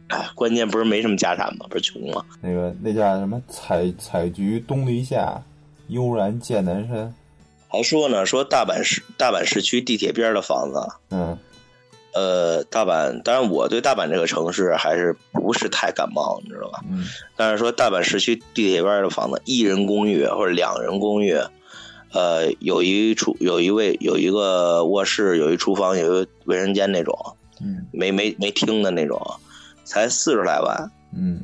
[0.09, 1.67] 哎，关键不是没什么家产吗？
[1.69, 2.25] 不是穷吗？
[2.41, 5.43] 那个那叫什么采采菊东篱下，
[5.89, 7.15] 悠然见南山。
[7.69, 11.37] 还说呢，说大阪市大阪市区地铁边的房子，嗯
[12.15, 16.81] 呃，大阪，当然我对大阪这个城市还是不是太感冒，你知道吧？
[16.91, 17.05] 嗯
[17.37, 21.37] 但是说大阪市区地铁边的房子，一人公寓或者两人公寓，
[22.13, 27.15] 呃，有一厨有一位有一个卧室，有一厨房，有一个卫生间那种，
[27.61, 29.21] 嗯没没没厅的那种，
[29.85, 30.91] 才四十来万。
[31.15, 31.41] 嗯，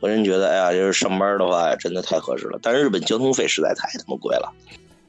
[0.00, 2.58] 我真觉得，哎呀，就是上班的话，真的太合适了。
[2.62, 4.52] 但是日本交通费实在太他妈贵了。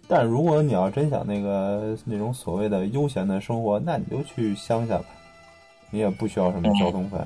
[0.10, 5.06] 但是如果你要真想那个那种所谓的悠闲的生活，那你就去乡下吧，
[5.92, 7.18] 你也不需要什么交通费。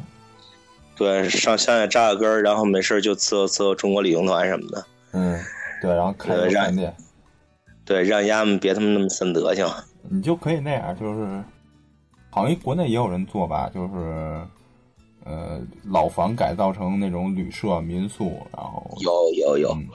[0.96, 4.86] 对，上乡下扎个根儿，然后没事儿就伺候伺候中国旅行团什么的。
[5.12, 5.40] 嗯，
[5.82, 6.96] 对，然后开个饭店，
[7.84, 9.68] 对，让丫们别他妈那么损德行。
[10.10, 11.44] 你就可以那样，就是
[12.30, 14.42] 好像国内也有人做吧，就是
[15.26, 19.88] 呃老房改造成那种旅社民宿，然后有有有，嗯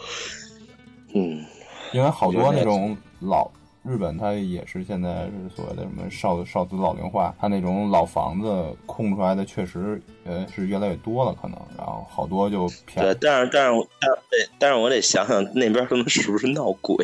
[1.15, 1.45] 嗯，
[1.93, 3.51] 因为好多那种老
[3.89, 16.97] 日本，它也是现在是所谓的什么少少子老龄化，它那种老房子空出来的确实呃是越来越多了，可能，然后好多就对，但是但是我但对，但是我得想想那边他们是不是闹鬼，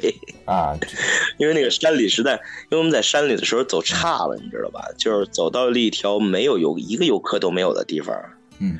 [0.45, 0.77] 啊，
[1.39, 2.33] 因为那个山里实在，
[2.71, 4.85] 因为我们在山里的时候走岔了，你知道吧？
[4.99, 8.17] 就是走到了一条没有游一个游客都没有的地方，
[8.59, 8.79] 嗯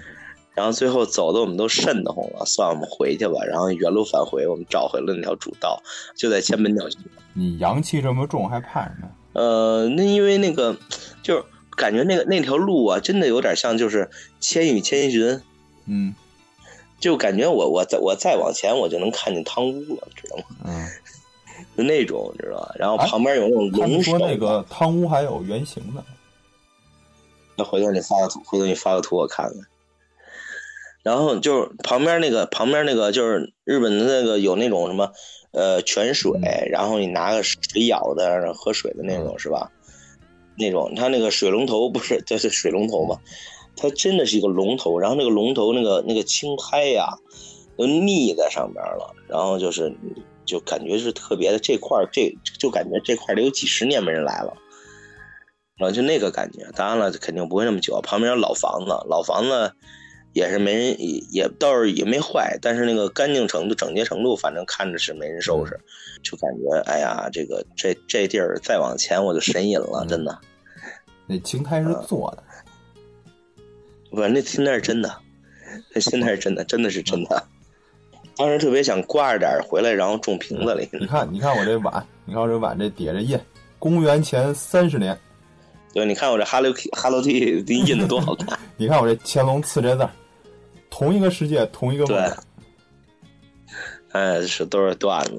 [0.55, 3.43] 然后最后走的我们都瘆得慌了，算了，我们回去吧。
[3.45, 5.83] 然后原路返回，我们找回了那条主道，
[6.15, 6.99] 就在千门鸟居。
[7.35, 9.09] 你阳气这么重，还怕什么？
[9.33, 10.77] 呃，那因为那个
[11.23, 11.45] 就是
[11.77, 14.05] 感觉那个那条路啊，真的有点像就是
[14.41, 15.23] 《千与千寻》，
[15.87, 16.15] 嗯
[17.01, 20.45] 就感觉我我再我再往前我就能看见汤屋了，知道吗？
[20.67, 20.87] 嗯，
[21.77, 22.75] 就那种，知道吧？
[22.79, 26.05] 然后哎旁边有那种龙首，说那个汤屋还有原型的，
[27.57, 29.57] 那回头你发个图，回头你发个图我看看。
[31.03, 35.11] 然后就是旁边那个旁边那个就是日本的那个有那种什么
[35.53, 36.33] 呃泉水，
[36.71, 39.71] 然后你拿个水舀的喝水的那种、嗯是吧？
[40.57, 43.19] 那种它那个水龙头不是 就是水龙头嘛，
[43.77, 47.09] 它真的是一个龙头，然后那个龙头那个那个青苔呀、
[47.77, 49.93] 都腻在上边了，然后就是
[50.45, 54.53] 就感觉是特别的这块这就感觉这块得有几十年没人来了。
[55.79, 58.01] 然后就那个感觉，当然了，肯定不会那么久。
[58.03, 59.73] 旁边有老房子，老房子
[60.33, 65.79] 也是没人，也也倒是也没坏，但是那个干净程度、整洁程度，反正看着是没人收拾，
[66.23, 70.39] 就感觉哎呀，这个这这地儿再往前我就神隐了，嗯真的。
[71.27, 72.43] 那青苔是做的，
[74.11, 75.15] 不是，那现在是真的，
[75.95, 77.43] 那现在是真的，真的是真的。
[78.35, 80.89] 当时特别想挂着点儿回来，然后种瓶子里。
[80.99, 83.39] 你看，你看我这碗，你看我这碗这底下这印，
[83.79, 85.17] 公元前三十年，
[85.93, 88.59] 对，你看我这 Hello Hello T 印的多好看。
[88.79, 90.11] 你看我这乾隆刺这字儿，
[90.93, 92.31] 同一个世界，同一个梦对。
[94.13, 95.37] 哎，是都是段子，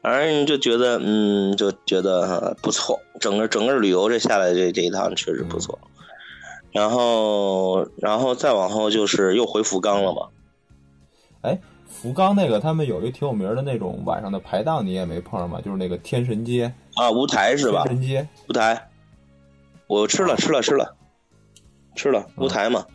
[0.00, 5.78] 反正就觉得，嗯，就觉得、呃不错，整个整个旅游这下来这这一趟确实不错。
[6.72, 10.28] 然后，然后再往后就是又回福冈了嘛。
[11.42, 15.60] 哎，福冈那个他们有一个挺有名的那种晚上的排档，你也没碰上吗？
[15.60, 17.96] 就是那个天神街，啊，乌台是吧天？
[17.96, 18.88] 神街，乌台，
[19.86, 20.96] 我吃了吃了吃了，
[21.94, 22.86] 吃了乌台嘛。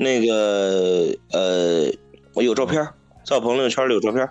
[0.00, 1.92] 那个呃，
[2.32, 2.82] 我有照片，
[3.24, 4.28] 在我朋友圈里有照片。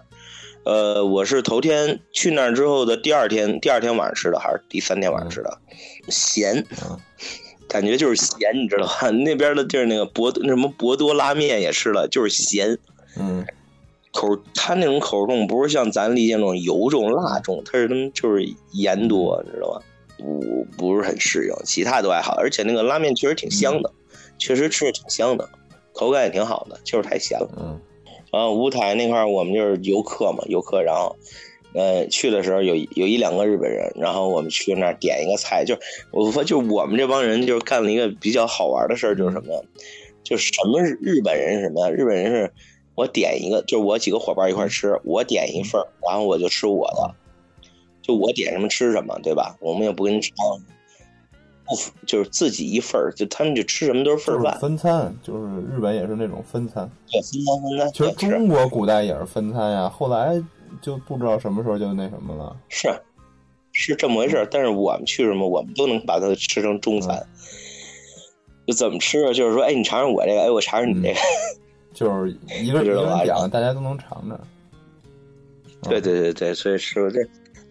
[0.65, 5.57] 呃，我是头天去那儿之后的第二天，第二天晚上吃的，还是第三天晚上吃的？
[6.09, 6.99] 咸，嗯
[7.69, 9.09] 感觉就是咸，你知道吧？
[9.23, 12.77] 那边的地儿那个博那什么博多拉面也吃了，就是咸。
[13.17, 13.45] 嗯
[14.11, 19.81] 口它那种口重不是像咱理解那种油重辣重，它是他们就是盐多，你知道吧？
[20.17, 23.91] 不不是很适应，其他都还好，而且那个拉面确实挺香的，
[24.39, 25.47] 确实吃着挺香的，
[25.99, 27.49] 口感也挺好的，就是太咸了。
[27.57, 27.79] 嗯
[28.31, 31.15] 然后乌台那块儿我们就是游客嘛，游客，然后。
[31.71, 35.77] 呃，去的时候有有一两个日本人，然后我们去那儿点一个菜，就
[36.11, 39.61] 我说，就我们这帮人就是干了一个比较好玩的事儿，就是什么呀？
[40.23, 41.91] 就什么是日本人是什么呀？
[41.91, 42.51] 日本人是
[42.95, 47.13] 我点一个，就是我几个伙伴一块儿吃，我点一份儿，然后我就吃我的，
[48.01, 49.55] 就我点什么吃什么，对吧？
[49.61, 50.33] 我们也不跟你吵，
[51.69, 56.89] 不就是自己一份儿，就他们就吃什么都是份就是儿饭，分餐，就是日本也是那种分餐。
[57.11, 60.41] 对，分餐分餐，其实中国古代也是分餐呀，后来
[60.81, 62.55] 就不知道什么时候就那什么了。
[62.69, 62.89] 是
[63.71, 67.25] 是这么回事儿，但是我们去什么，我们都能把它吃成中餐。
[68.67, 69.33] 就怎么吃啊？
[69.33, 71.19] 就是说，哎，你尝尝我这个，哎，我尝尝你这个。
[71.91, 74.39] 就是一个 一个人点了，大家都能尝着。
[75.83, 77.19] 对对对对，所以吃了这，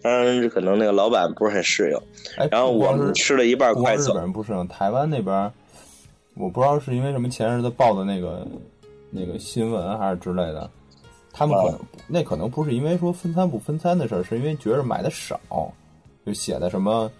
[0.03, 1.99] 当然这可能那个老板不是很适应。
[2.37, 5.53] 哎，然后我们吃了一半筷子日，本人不适应，台湾那边，
[6.35, 8.47] 我不知道是因为什么前日子报的那个
[9.11, 10.71] 那个新闻还是之类的，
[11.33, 15.41] 他们可能、那可能不是因为说分餐不分餐的事儿，是因为觉着买的少，
[16.25, 17.11] 就写的什么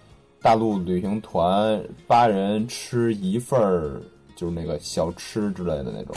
[0.41, 4.01] 大陆旅行团八人吃一份儿，
[4.35, 6.15] 就是那个小吃之类的那种。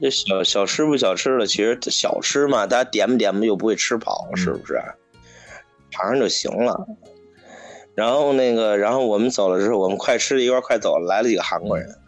[0.00, 4.80] 这小小吃不小吃的，其实小吃嘛，大家点吧点吧又不会吃跑，是不是？
[5.90, 6.86] 尝尝就行了。
[7.94, 11.98] 然后那个，然后我们走了之后，我们快吃了一块儿快走了，来了几个韩国人，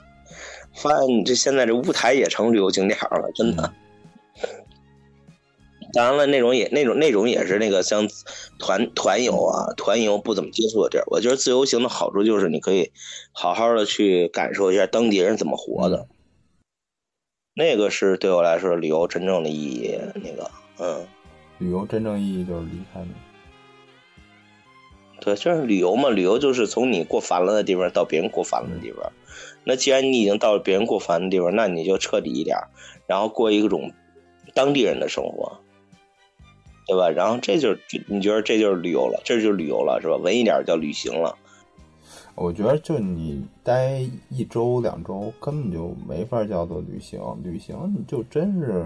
[0.75, 3.73] 发现你这现在这乌台也成旅游景点儿了，真的。
[5.93, 8.09] 当然了，那种也那种那种也是那个像
[8.61, 11.05] 团团游啊，团游不怎么接触的地儿。
[11.09, 12.93] 我觉得自由行的好处就是你可以
[13.33, 16.07] 好好的去感受一下当地人怎么活的，
[17.57, 19.99] 那个是对我来说旅游真正的意义。
[20.15, 21.05] 那个，嗯，
[21.59, 23.11] 旅游真正意义就是离开你。
[25.21, 29.13] 对，就是旅游嘛，旅游就是从你过烦了的地方到别人过烦了的地方。
[29.65, 32.57] 那既然你已经到了别人过烦的地方，那你就彻底一点，
[33.07, 33.93] 然后过一种
[34.55, 35.59] 当地人的生活，
[36.87, 37.11] 对吧？
[37.11, 40.17] 然后这就是你觉得这就是旅游了，这就是旅游了，是吧？
[40.17, 41.37] 文艺点叫旅行了。
[42.37, 47.21] 我觉得就你待一周两周，根本就没法叫做旅行。
[47.45, 48.83] 旅行你就真是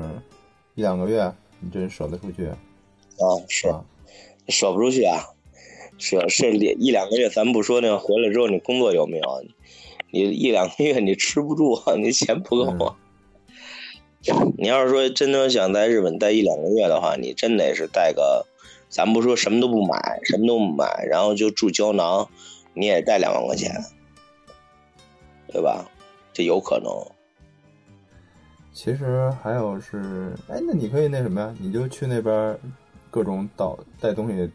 [0.74, 3.84] 一两个月，你真舍得出去啊，是吧？
[4.48, 5.22] 舍不出去啊，
[5.98, 9.44] 是是一两个月，咱不说那个回来之后你工作有没有，
[10.10, 12.96] 你一两个月你吃不住，你钱不够啊。
[14.56, 18.46] 你要是说真的想在日本待一两个月的话，你真得是带个，
[18.88, 22.26] 咱不说什么都不买，什么都不买，然后就住胶囊，
[22.72, 23.70] 你也带两万块钱，
[25.48, 25.84] 对吧？
[26.32, 26.90] 这有可能。
[28.72, 31.54] 其实还有是，哎，那你可以那什么呀？
[31.60, 32.58] 你就去那边
[33.10, 34.50] 各种倒带东西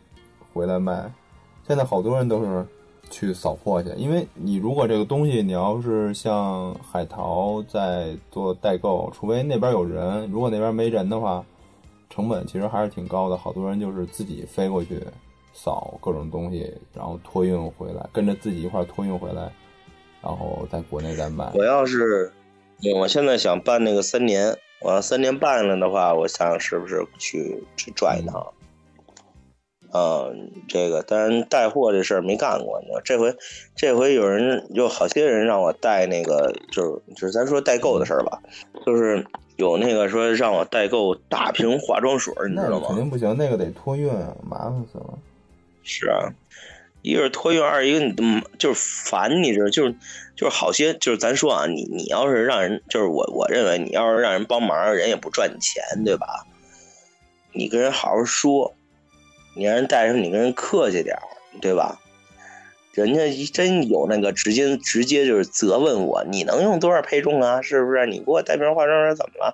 [0.52, 1.10] 回来卖。
[1.70, 2.66] 现在好多人都是
[3.12, 11.46] 去扫货去，因为你如果这个东西你要是像海淘在做代购，除非那边有人，如果那边没人的话，
[12.10, 13.38] 成本其实还是挺高的。
[13.38, 15.00] 好多人就是自己飞过去
[15.54, 19.44] 扫各种东西，然后托运回来，跟着自己一块托运回来，
[20.24, 21.52] 然后在国内再卖。
[21.54, 22.32] 我要是，
[22.96, 28.44] 我现在想办那个三年，我要三年办了的话，我想是不是去去转一趟？
[30.68, 33.36] 这个，但是带货这事儿没干过，你知道，这回
[33.76, 38.40] 这回有人有好些人让我带那个，就是就是咱说代购的事儿吧，
[38.86, 39.26] 就是
[39.56, 42.96] 有那个说让我代购大瓶化妆水，你知道吗肯？
[42.98, 44.08] 定不行，那个得托运，
[44.44, 45.18] 麻烦死了。
[45.82, 46.30] 是啊，
[47.02, 49.96] 一个是托运，二一个你嗯就是烦，你知道，就是
[50.36, 56.46] 就是好些就是咱说啊，你你要是让人，就是我我认为你要是让人帮忙，人也不赚你钱，对吧？
[57.52, 58.76] 你跟人好好说，
[59.60, 61.22] 你让人带上，你跟人客气点儿，
[61.60, 62.00] 对吧？
[62.94, 67.62] 人家一真有那个直接直接就是责问我，你能用多少配重啊？
[67.62, 68.06] 是不是？
[68.06, 69.54] 你给我带瓶化妆水怎么了？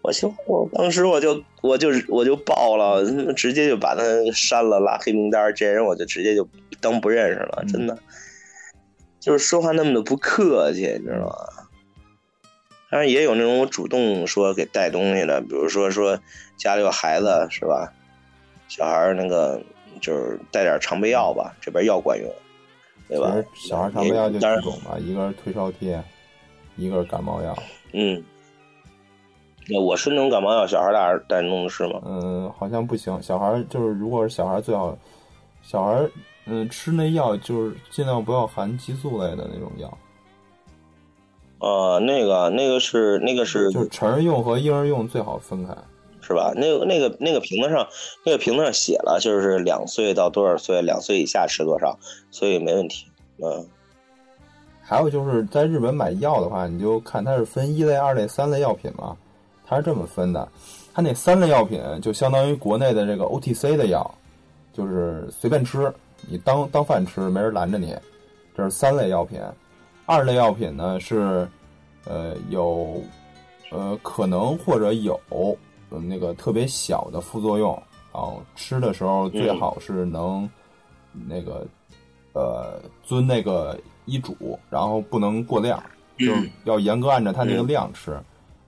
[0.00, 3.04] 我行，我当时我就我就我就爆了，
[3.34, 4.02] 直接就把他
[4.32, 5.54] 删了，拉黑名单。
[5.54, 6.48] 这人我就直接就
[6.80, 7.98] 当不认识了，真的，
[9.20, 11.34] 就是说话那么的不客气，你知道吗？
[12.90, 16.18] 当然也有那种我主动说给带东西的，比如说说
[16.56, 17.92] 家里有孩子是吧？
[18.68, 19.60] 小孩儿那个
[20.00, 22.28] 就是带点常备药吧，这边药管用，
[23.08, 23.34] 对吧？
[23.54, 26.02] 小孩常备药就当然几种嘛，一个是退烧贴，
[26.76, 27.56] 一个是感冒药。
[27.92, 28.22] 嗯，
[29.68, 32.00] 那我是那种感冒药，小孩带带弄的是吗？
[32.04, 33.22] 嗯，好像不行。
[33.22, 34.96] 小孩儿就是，如果是小孩儿最好，
[35.62, 36.10] 小孩儿
[36.46, 39.98] 嗯吃那药就是尽量不要含激素类的那种药，
[41.60, 45.74] 呃，那个那个是那个是就是成人用和婴儿用最好分开。
[46.26, 46.52] 是吧？
[46.56, 47.86] 那个那个那个瓶子上，
[48.24, 51.98] 那个瓶子上写了，就是两岁到多少岁，两岁以下吃多少，
[52.30, 53.06] 所以没问题。
[53.42, 53.66] 嗯，
[54.80, 59.16] 还有就是在日本买药的话，你就看它是分一类、二类、三类药品嘛，
[59.66, 60.48] 它是这么分的。
[60.94, 64.14] 它那三类药品就相当于国内的这个 OTC 的药，
[64.72, 65.92] 就是随便吃，
[66.28, 67.96] 你当当饭吃，没人拦着你。
[68.56, 69.40] 这是三类药品。
[70.06, 71.48] 二类药品呢是，
[72.04, 73.02] 呃，有，
[73.70, 75.18] 呃，可能或者有，
[75.94, 77.70] 呃，那个特别小的副作用，
[78.12, 80.48] 然后吃的时候最好是能，
[81.12, 81.64] 那个，
[82.32, 85.80] 呃，遵那个医嘱，然后不能过量，
[86.18, 88.18] 就是要严格按照它那个量吃。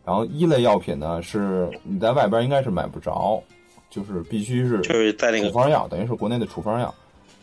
[0.04, 3.42] 然后一类药品呢，是你在外边应该是买不着，
[3.90, 6.94] 就是必须是就是在那个处方药，等于是国内的处方药，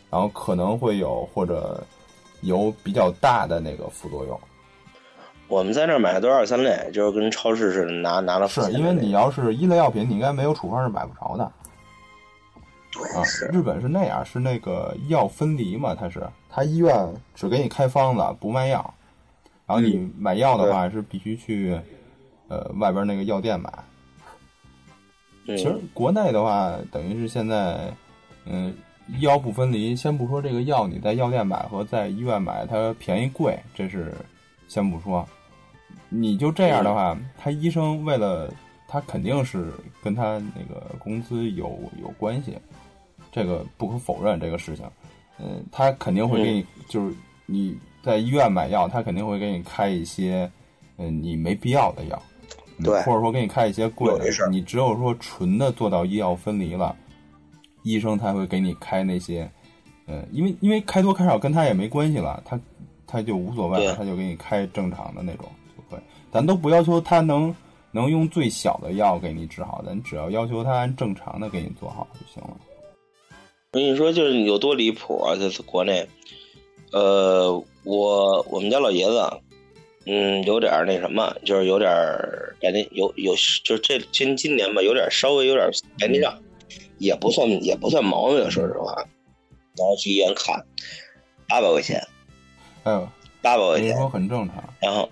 [0.09, 1.83] 然后可能会有或者
[2.39, 4.39] 有比较大的那个副作用。
[5.53, 16.91] 我们在那儿买的都是二三类，就是跟超市似的，拿拿了是因为你要是一类药品，你应该没有处方是买不着的啊日本是那样，是那个药分离嘛，它是它医院
[17.35, 18.93] 只给你开方子，不卖药，
[19.67, 21.79] 然后你买药的话是必须去
[22.47, 23.71] 呃外边那个药店买。
[25.45, 27.93] 嗯其实国内的话，等于是现在，
[28.45, 28.73] 嗯，
[29.09, 29.93] 医药不分离。
[29.93, 34.15] 先不说这个药你在药店买和在医院买它便宜贵，这是
[34.67, 35.27] 先不说。
[36.09, 38.53] 你就这样的话，他医生为了
[38.87, 39.71] 他肯定是
[40.03, 42.57] 跟他那个工资有有关系，
[43.31, 44.85] 这个不可否认这个事情。
[45.39, 47.15] 嗯，他肯定会给你，就是
[47.45, 50.49] 你在医院买药，他肯定会给你开一些，
[50.97, 52.21] 嗯，你没必要的药。
[52.79, 56.95] 嗯对或者说给你开一些贵的你只有说纯的做到医药分离了，
[57.83, 59.47] 医生才会给你开那些，
[60.07, 62.59] 嗯，因为因为开多开少跟他也没关系了，他
[63.05, 65.45] 他就无所谓了，他就给你开正常的那种。
[66.33, 67.55] 咱都不要求他能
[67.91, 72.57] 能用最小的药给你治好，咱只要要求他按正常的给你做好就行了。
[73.71, 75.35] 我跟你说，就是有多离谱啊！
[75.35, 76.07] 这次国内，
[76.91, 77.51] 呃，
[77.83, 79.29] 我我们家老爷子，
[80.05, 86.35] 嗯，有点那什么，就是有点儿白内有有，就是这今今年吧，有点稍微有点儿白内障，
[86.97, 88.95] 也不算也不算毛病，说实话。
[89.75, 90.63] 然后去医院看，
[91.47, 91.99] 八百块钱，
[92.83, 93.09] 哎呦，
[93.41, 94.63] 八百块钱，所以说很正常。
[94.79, 95.09] 然后，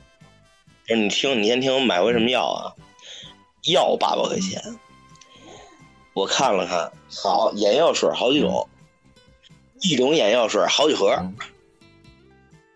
[0.87, 2.73] 不是你听，你先听我买回什么药啊？
[3.71, 4.61] 药八百块钱，
[6.13, 8.67] 我看了看，好，眼药水好几种，
[9.81, 11.35] 一种眼药水好几盒，嗯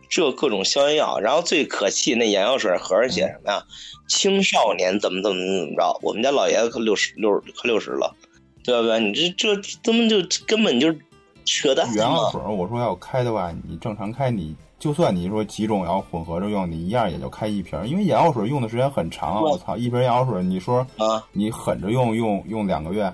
[0.08, 3.66] 这各种消炎药，然后最可气那眼药水盒上写什么呀？
[4.08, 5.99] 青少年怎么怎么怎么着？
[6.03, 8.16] 我们家老爷子可六十六快六十了，
[8.64, 8.99] 对不对？
[8.99, 10.95] 你这这根本就根本就
[11.43, 11.93] 扯淡嘛！
[11.95, 19.42] 原药水，我说要开的话，你正常开，你就算你说几种药混合着用，你一样也就开一瓶，因为眼药水用的时间很长啊！
[19.42, 23.12] 我操，一瓶眼药水，你说啊，你狠着用用用两个月，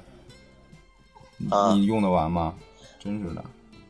[1.37, 2.53] 你啊你用得完吗？
[2.99, 3.43] 真是的，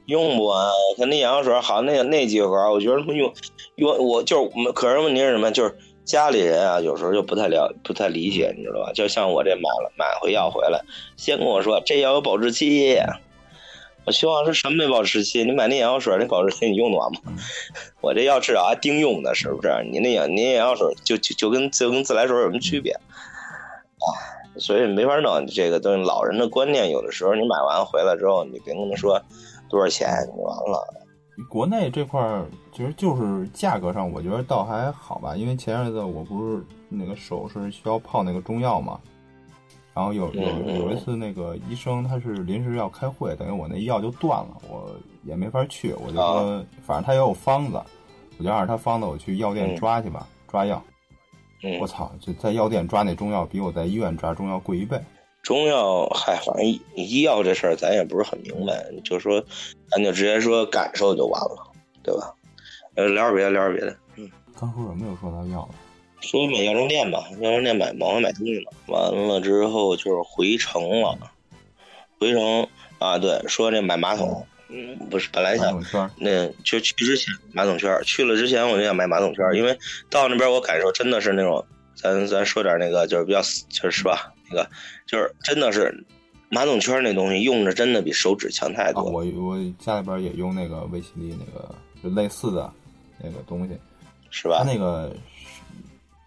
[0.06, 3.34] 用不完，他那眼药水好像那那几盒，我觉得他们用
[3.76, 5.50] 用我就是我们，可是问题是什么？
[5.52, 8.92] 就是家里人啊，有时候就不太了不太理解，你知道吧？
[8.94, 10.80] 就像我这买了买回药回来，
[11.16, 12.98] 先跟我说这药有保质期，
[14.06, 15.43] 我希望是什么没保质期？
[15.43, 17.20] 你买那眼药水那保质期你用得完吗？
[18.02, 19.70] 我这药至少还丁用呢，是不是？
[19.91, 22.91] 你那眼你眼药水就就就跟就跟自来水有什么区别？
[22.93, 24.06] 啊，
[24.58, 26.04] 所以没法弄这个东西。
[26.04, 29.22] 老人的观念，有的时候你买完回来之后，你别跟他说
[29.70, 30.84] 多少钱就完了。
[31.49, 38.99] 国内这块儿其实就是价格上，我觉得倒还好吧，因为前阵子我不是那个手是需要泡那个中药嘛，
[39.94, 40.42] 然后有有
[40.76, 47.82] 有一次那个医生他是临时要开会，等于我那药就断了，我也没法去，我就说啊反正他也有方子，
[48.38, 50.82] 我就按照他方子我去药店嗯抓去吧，抓药。
[51.64, 55.00] 嗯我，操，就在药店抓那中药比我在医院抓中药贵一倍。
[55.44, 59.44] 中药，嗨，反正医医药这事儿咱也不是很明白，就说
[59.89, 61.72] 咱就直接说感受就完了，
[62.02, 62.34] 对吧？
[62.96, 63.98] 呃，聊点别的，聊点别的。
[64.16, 65.76] 嗯刚说什么又说到药了？
[66.22, 71.18] 说买药妆店吧，药妆店买忙着买东西呢，完了之后就是回城了，
[72.20, 72.68] 回城
[73.00, 75.84] 啊，对，说那买马桶，嗯，不是，本来想
[76.18, 79.78] 那就去之前马桶圈，去了之前我就想买马桶圈，因为
[80.10, 81.66] 到那边我感受真的是那种，
[81.96, 84.70] 咱咱说点那个就是比较就是是吧，那个
[85.08, 86.06] 就是真的是
[86.50, 89.06] 马桶圈那东西用着真的比手指强太啊，多。
[89.06, 92.72] 我我家里边也用那个威西利那个就类似的
[93.18, 93.76] 那个东西，
[94.30, 94.72] 是吧它？
[94.72, 95.16] 那个是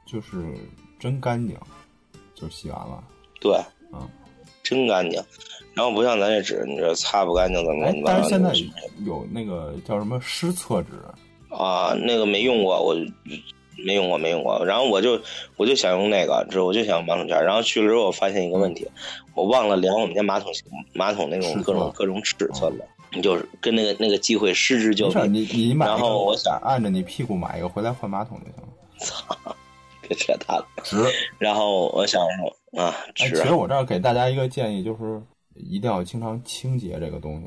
[0.04, 0.54] 就是
[0.98, 1.56] 真干净，
[2.34, 3.02] 就洗完了。
[3.40, 3.58] 对，
[3.92, 4.08] 嗯，
[4.62, 5.22] 真干净。
[5.74, 8.02] 然后不像咱这纸，你这擦不干净怎么？
[8.04, 8.52] 但是现在
[9.04, 10.90] 有那个叫什么湿厕纸，
[11.48, 12.94] 啊，那个没用过，我
[13.76, 14.64] 没用过，没用过。
[14.64, 15.20] 然后我就
[15.56, 17.44] 我就想用那个，之后我就想用马桶圈。
[17.44, 18.88] 然后去了之后，我发现一个问题，
[19.34, 20.52] 我忘了量我们家马桶
[20.92, 22.84] 马桶那种各种各种尺寸了，
[23.20, 25.30] 就是跟那个那个机会失之交没事儿，臂。
[25.40, 29.56] 你你买，然后我想按着你屁股买一个回来换马桶就行了。
[30.06, 30.66] 别扯淡了。
[30.84, 30.96] 值。
[31.38, 35.20] 然后我想说啊，哎，值其实我这儿给大家一个建议，就是
[35.54, 37.46] 一定要经常清洁这个东西。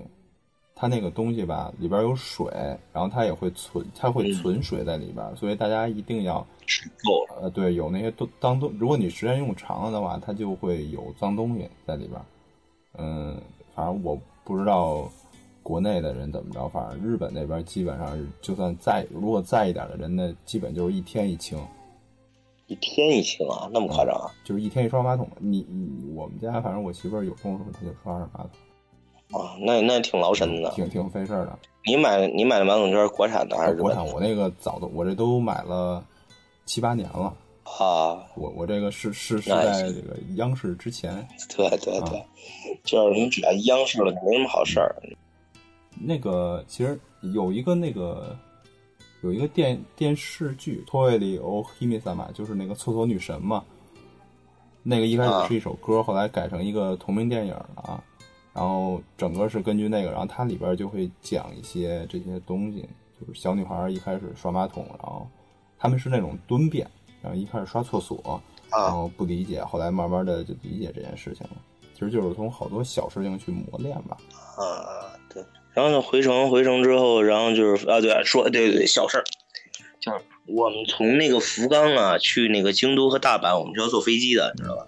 [0.80, 2.46] 它那个东西吧，里边有水，
[2.94, 7.42] 然后它也会存，它会嗯存水在里边，所以大家一定要是够了。
[7.42, 12.22] 呃，对，有那些都当东，如果你时间用长了的话，它就会有脏东西在里边。
[13.00, 13.42] 嗯，
[13.74, 15.10] 反正我不知道
[15.64, 21.58] 国内的人怎么着，反正日本那边基本上是，就算在如果在一点的人呢，基本就是一天一清，
[22.68, 24.32] 一天一清啊，那么夸张啊？
[24.44, 25.28] 就是一天一刷马桶。
[25.40, 29.42] 你你我们家反正我媳妇儿有空的时候，她就刷刷马桶。
[29.42, 30.70] 啊，那那挺劳神的。
[30.72, 31.58] 挺挺费事儿的。
[31.86, 36.04] 你买你买的马桶圈是国产的还是日国产我那个早都我这都买了
[36.66, 37.34] 七八年了。
[37.64, 38.24] 啊？
[38.36, 42.26] 我我这个是是是在这个央视之前， 对对对，
[42.84, 44.96] 就是你只要央视了，就没什么好事儿。
[46.00, 46.98] 那个其实
[47.34, 48.38] 有一个那个
[49.22, 53.64] 有一个电电视剧《托伊里欧希米萨玛》，就是那个厕所女神嘛。
[54.84, 58.04] 那个一开啊始是一首歌，后来改成一个同名电影了啊。
[58.54, 62.88] 然后整个是根据那个，然后它里边就会讲一些这些东西，
[63.20, 65.28] 就是小女孩一开始刷马桶，然后
[65.78, 66.90] 他们是那种蹲便，
[67.22, 68.42] 然后一开始刷厕所，
[68.72, 71.58] 然啊，后不理解，后来慢慢的就理解这件事情了。
[71.94, 74.18] 其实就是从好多小事情去磨练吧。
[74.56, 75.44] 啊，对。
[75.78, 79.24] 然后呢，回城回城之后，然后就是啊，对，说对对对，小事儿，
[80.00, 80.18] 就是
[80.48, 84.88] 我们从那个福冈啊去那个京都和大阪，我们是要坐飞机的，你知道吧？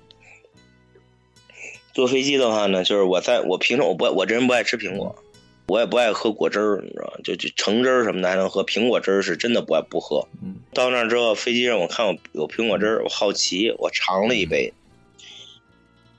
[1.93, 5.15] 坐飞机的话呢，就是我在我平常我不爱我这人不爱吃苹果，
[5.67, 7.19] 我也不爱喝果汁儿，你知道吧？
[7.23, 10.27] 就就橙汁儿什么的还能喝，苹果汁儿是真的不爱不喝。
[10.41, 14.73] 嗯，到那儿之后，飞机上我看有有苹果汁儿，我好奇，我尝了一杯，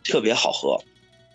[0.05, 0.79] 特别好喝，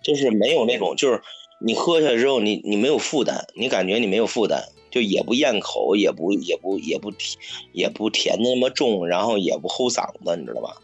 [0.02, 1.22] 就是没有那种就是
[1.60, 7.38] 你喝下来之后，你你没有负担，你感觉你没有负担，就也不咽口，也不也不也不甜
[7.74, 10.76] 也不甜的那么重，然后也不齁嗓子，你知道吧？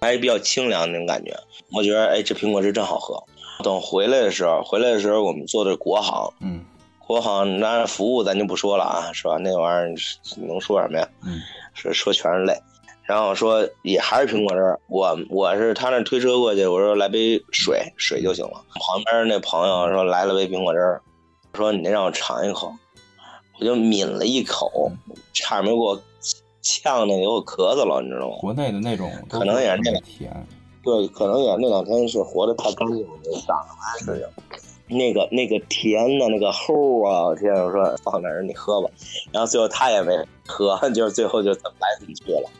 [0.00, 1.34] 还是比较清凉那种感觉。
[1.72, 3.22] 我觉得哎，这苹果汁真好喝。
[3.64, 6.64] 等回来的时候，回来的时候我们坐的是国航，嗯
[7.04, 9.38] 国航那服务咱就不说了啊，是吧？
[9.38, 9.94] 那玩意儿
[10.46, 11.08] 能说什么呀？
[11.24, 11.40] 嗯
[11.74, 12.54] 说说全是泪。
[13.08, 18.62] 然后说也还是苹果汁儿，我我是他那推车过去，我说来杯水，水就行了。
[18.74, 21.00] 旁边那朋友说来了杯苹果汁儿，
[21.54, 22.70] 说你那让我尝一口，
[23.58, 24.92] 我就抿了一口，
[25.32, 25.98] 差点没给我
[26.60, 28.36] 呛的给我咳嗽了，你知道吗？
[28.42, 30.46] 国内的那种可能也是那甜。
[30.84, 34.28] 对，可能也那两天是活的太干净了，就长得还是
[34.86, 37.28] 那个那个甜的那个齁啊！
[37.28, 38.90] 我天，我说放那儿你喝吧，
[39.32, 40.14] 然后最后他也没
[40.46, 42.50] 喝，就是最后就怎么来怎么去了。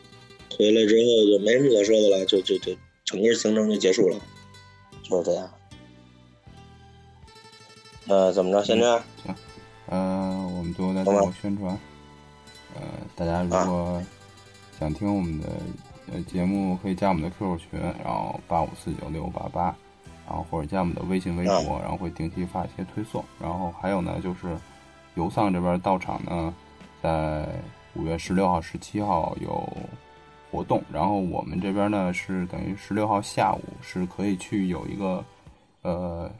[0.59, 4.19] 回来之后就没什么可说的了，就就就整个行程就结束了，
[5.01, 5.49] 就是这样。
[8.09, 8.61] 呃，怎么着？
[8.65, 9.01] 先这样。
[9.85, 11.79] 呃，我们最后再做个宣传。
[12.75, 12.81] 呃，
[13.15, 14.03] 大家如果
[14.77, 15.47] 想听我们的
[16.11, 19.73] 呃节目，可以加我们的 QQ 群，然后八五四九六八八，
[20.27, 23.23] 然后或者加我们的微信、微博，然后会定期发一些推送。
[23.39, 24.57] 然后还有呢，就是
[25.15, 26.53] 游丧这边到场呢，
[27.01, 27.47] 在
[27.95, 29.65] 五月十六号、十七号有
[30.51, 35.23] 活动，然后我们这边呢是等于十六号下午是可以去有一个
[35.81, 36.31] 呃，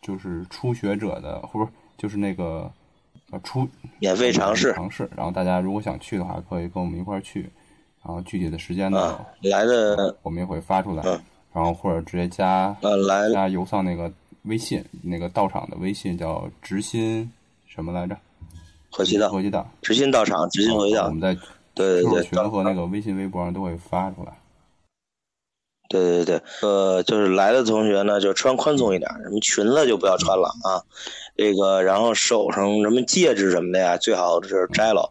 [0.00, 2.70] 就是初学者的，或者就是那个
[3.30, 5.08] 呃初免费尝试尝试。
[5.16, 7.50] 然后大家如果想去的话，可以跟我们一块儿去。
[8.04, 11.02] 然后具体的时间呢，啊，来的我们也会发出来。
[11.04, 11.20] 嗯
[11.52, 14.12] 然后或者直接加呃来加游丧那个
[14.42, 17.32] 微信，那个到场的微信叫直心
[17.66, 18.14] 什么来着？
[18.90, 19.66] 河西道，河西道。
[19.80, 21.18] 直心到场，直心回道我们。
[21.18, 21.34] 在
[21.76, 24.32] 对对对，群和那个微信、微博上都会发出来。
[25.88, 30.82] 对对对，呃，就是来的同学呢，就穿宽松一点，什么裙子就不要穿了啊。
[31.36, 35.08] 这个，然后手上什么戒指什么的呀，最好是摘了。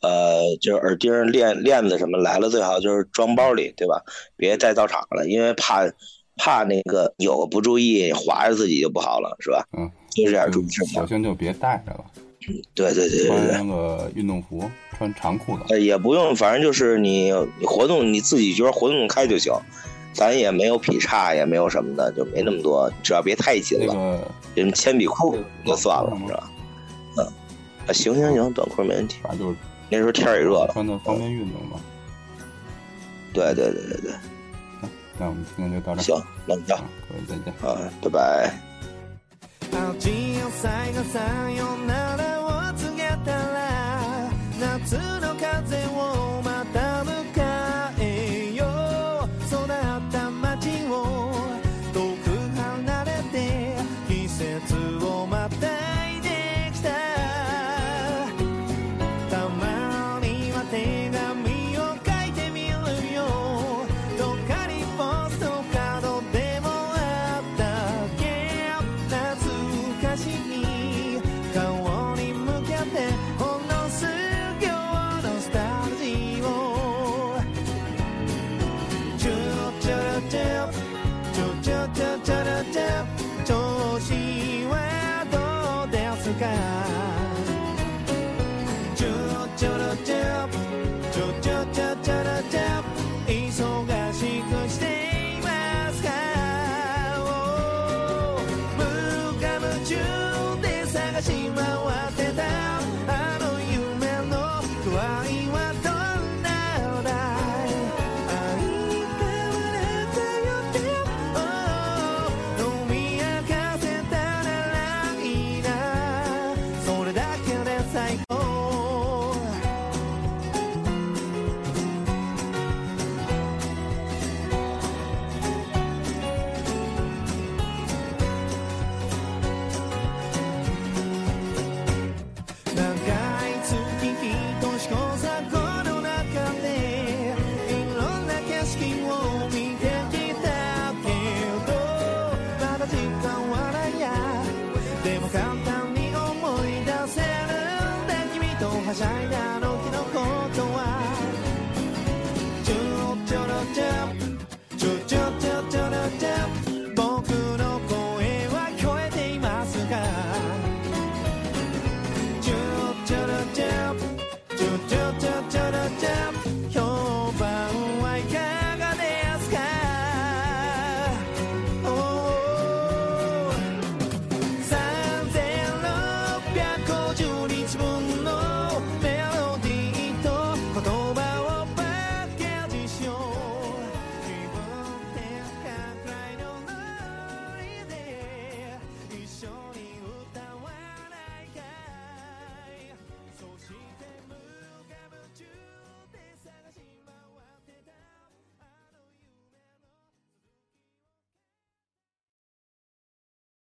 [0.00, 4.00] 呃，就是耳钉、链链子什么来了，最好就是装包里，对吧？
[4.36, 5.82] 别带到场了，因为怕
[6.36, 9.66] 怕那个有个不注意划着自己就不好了，是吧？
[9.76, 11.04] 嗯，就这点注意事小。
[11.06, 12.04] 心就别带着了，
[12.74, 13.52] 对对对对穿。
[13.52, 15.64] 那个运动服，穿长裤子。
[15.68, 19.52] 呃，也不用，反正就是你你活动你自己觉得活动开就行，
[20.12, 23.94] 咱也没有劈叉，也没有什么的，就没那么多，只要别太紧了。
[24.54, 26.50] 那个铅笔裤就算了，是吧？
[27.18, 27.26] 嗯，
[27.86, 29.16] 啊，行行行，短裤没问题。
[29.22, 29.56] 反正就是
[29.88, 31.80] 那时候天也热了，穿的方便运动嘛。
[33.32, 34.12] 对对对对对，
[35.18, 36.04] 那我们今天就到这儿。
[36.04, 37.52] 行，那么着啊，各位再见。
[37.68, 38.54] 啊，拜拜。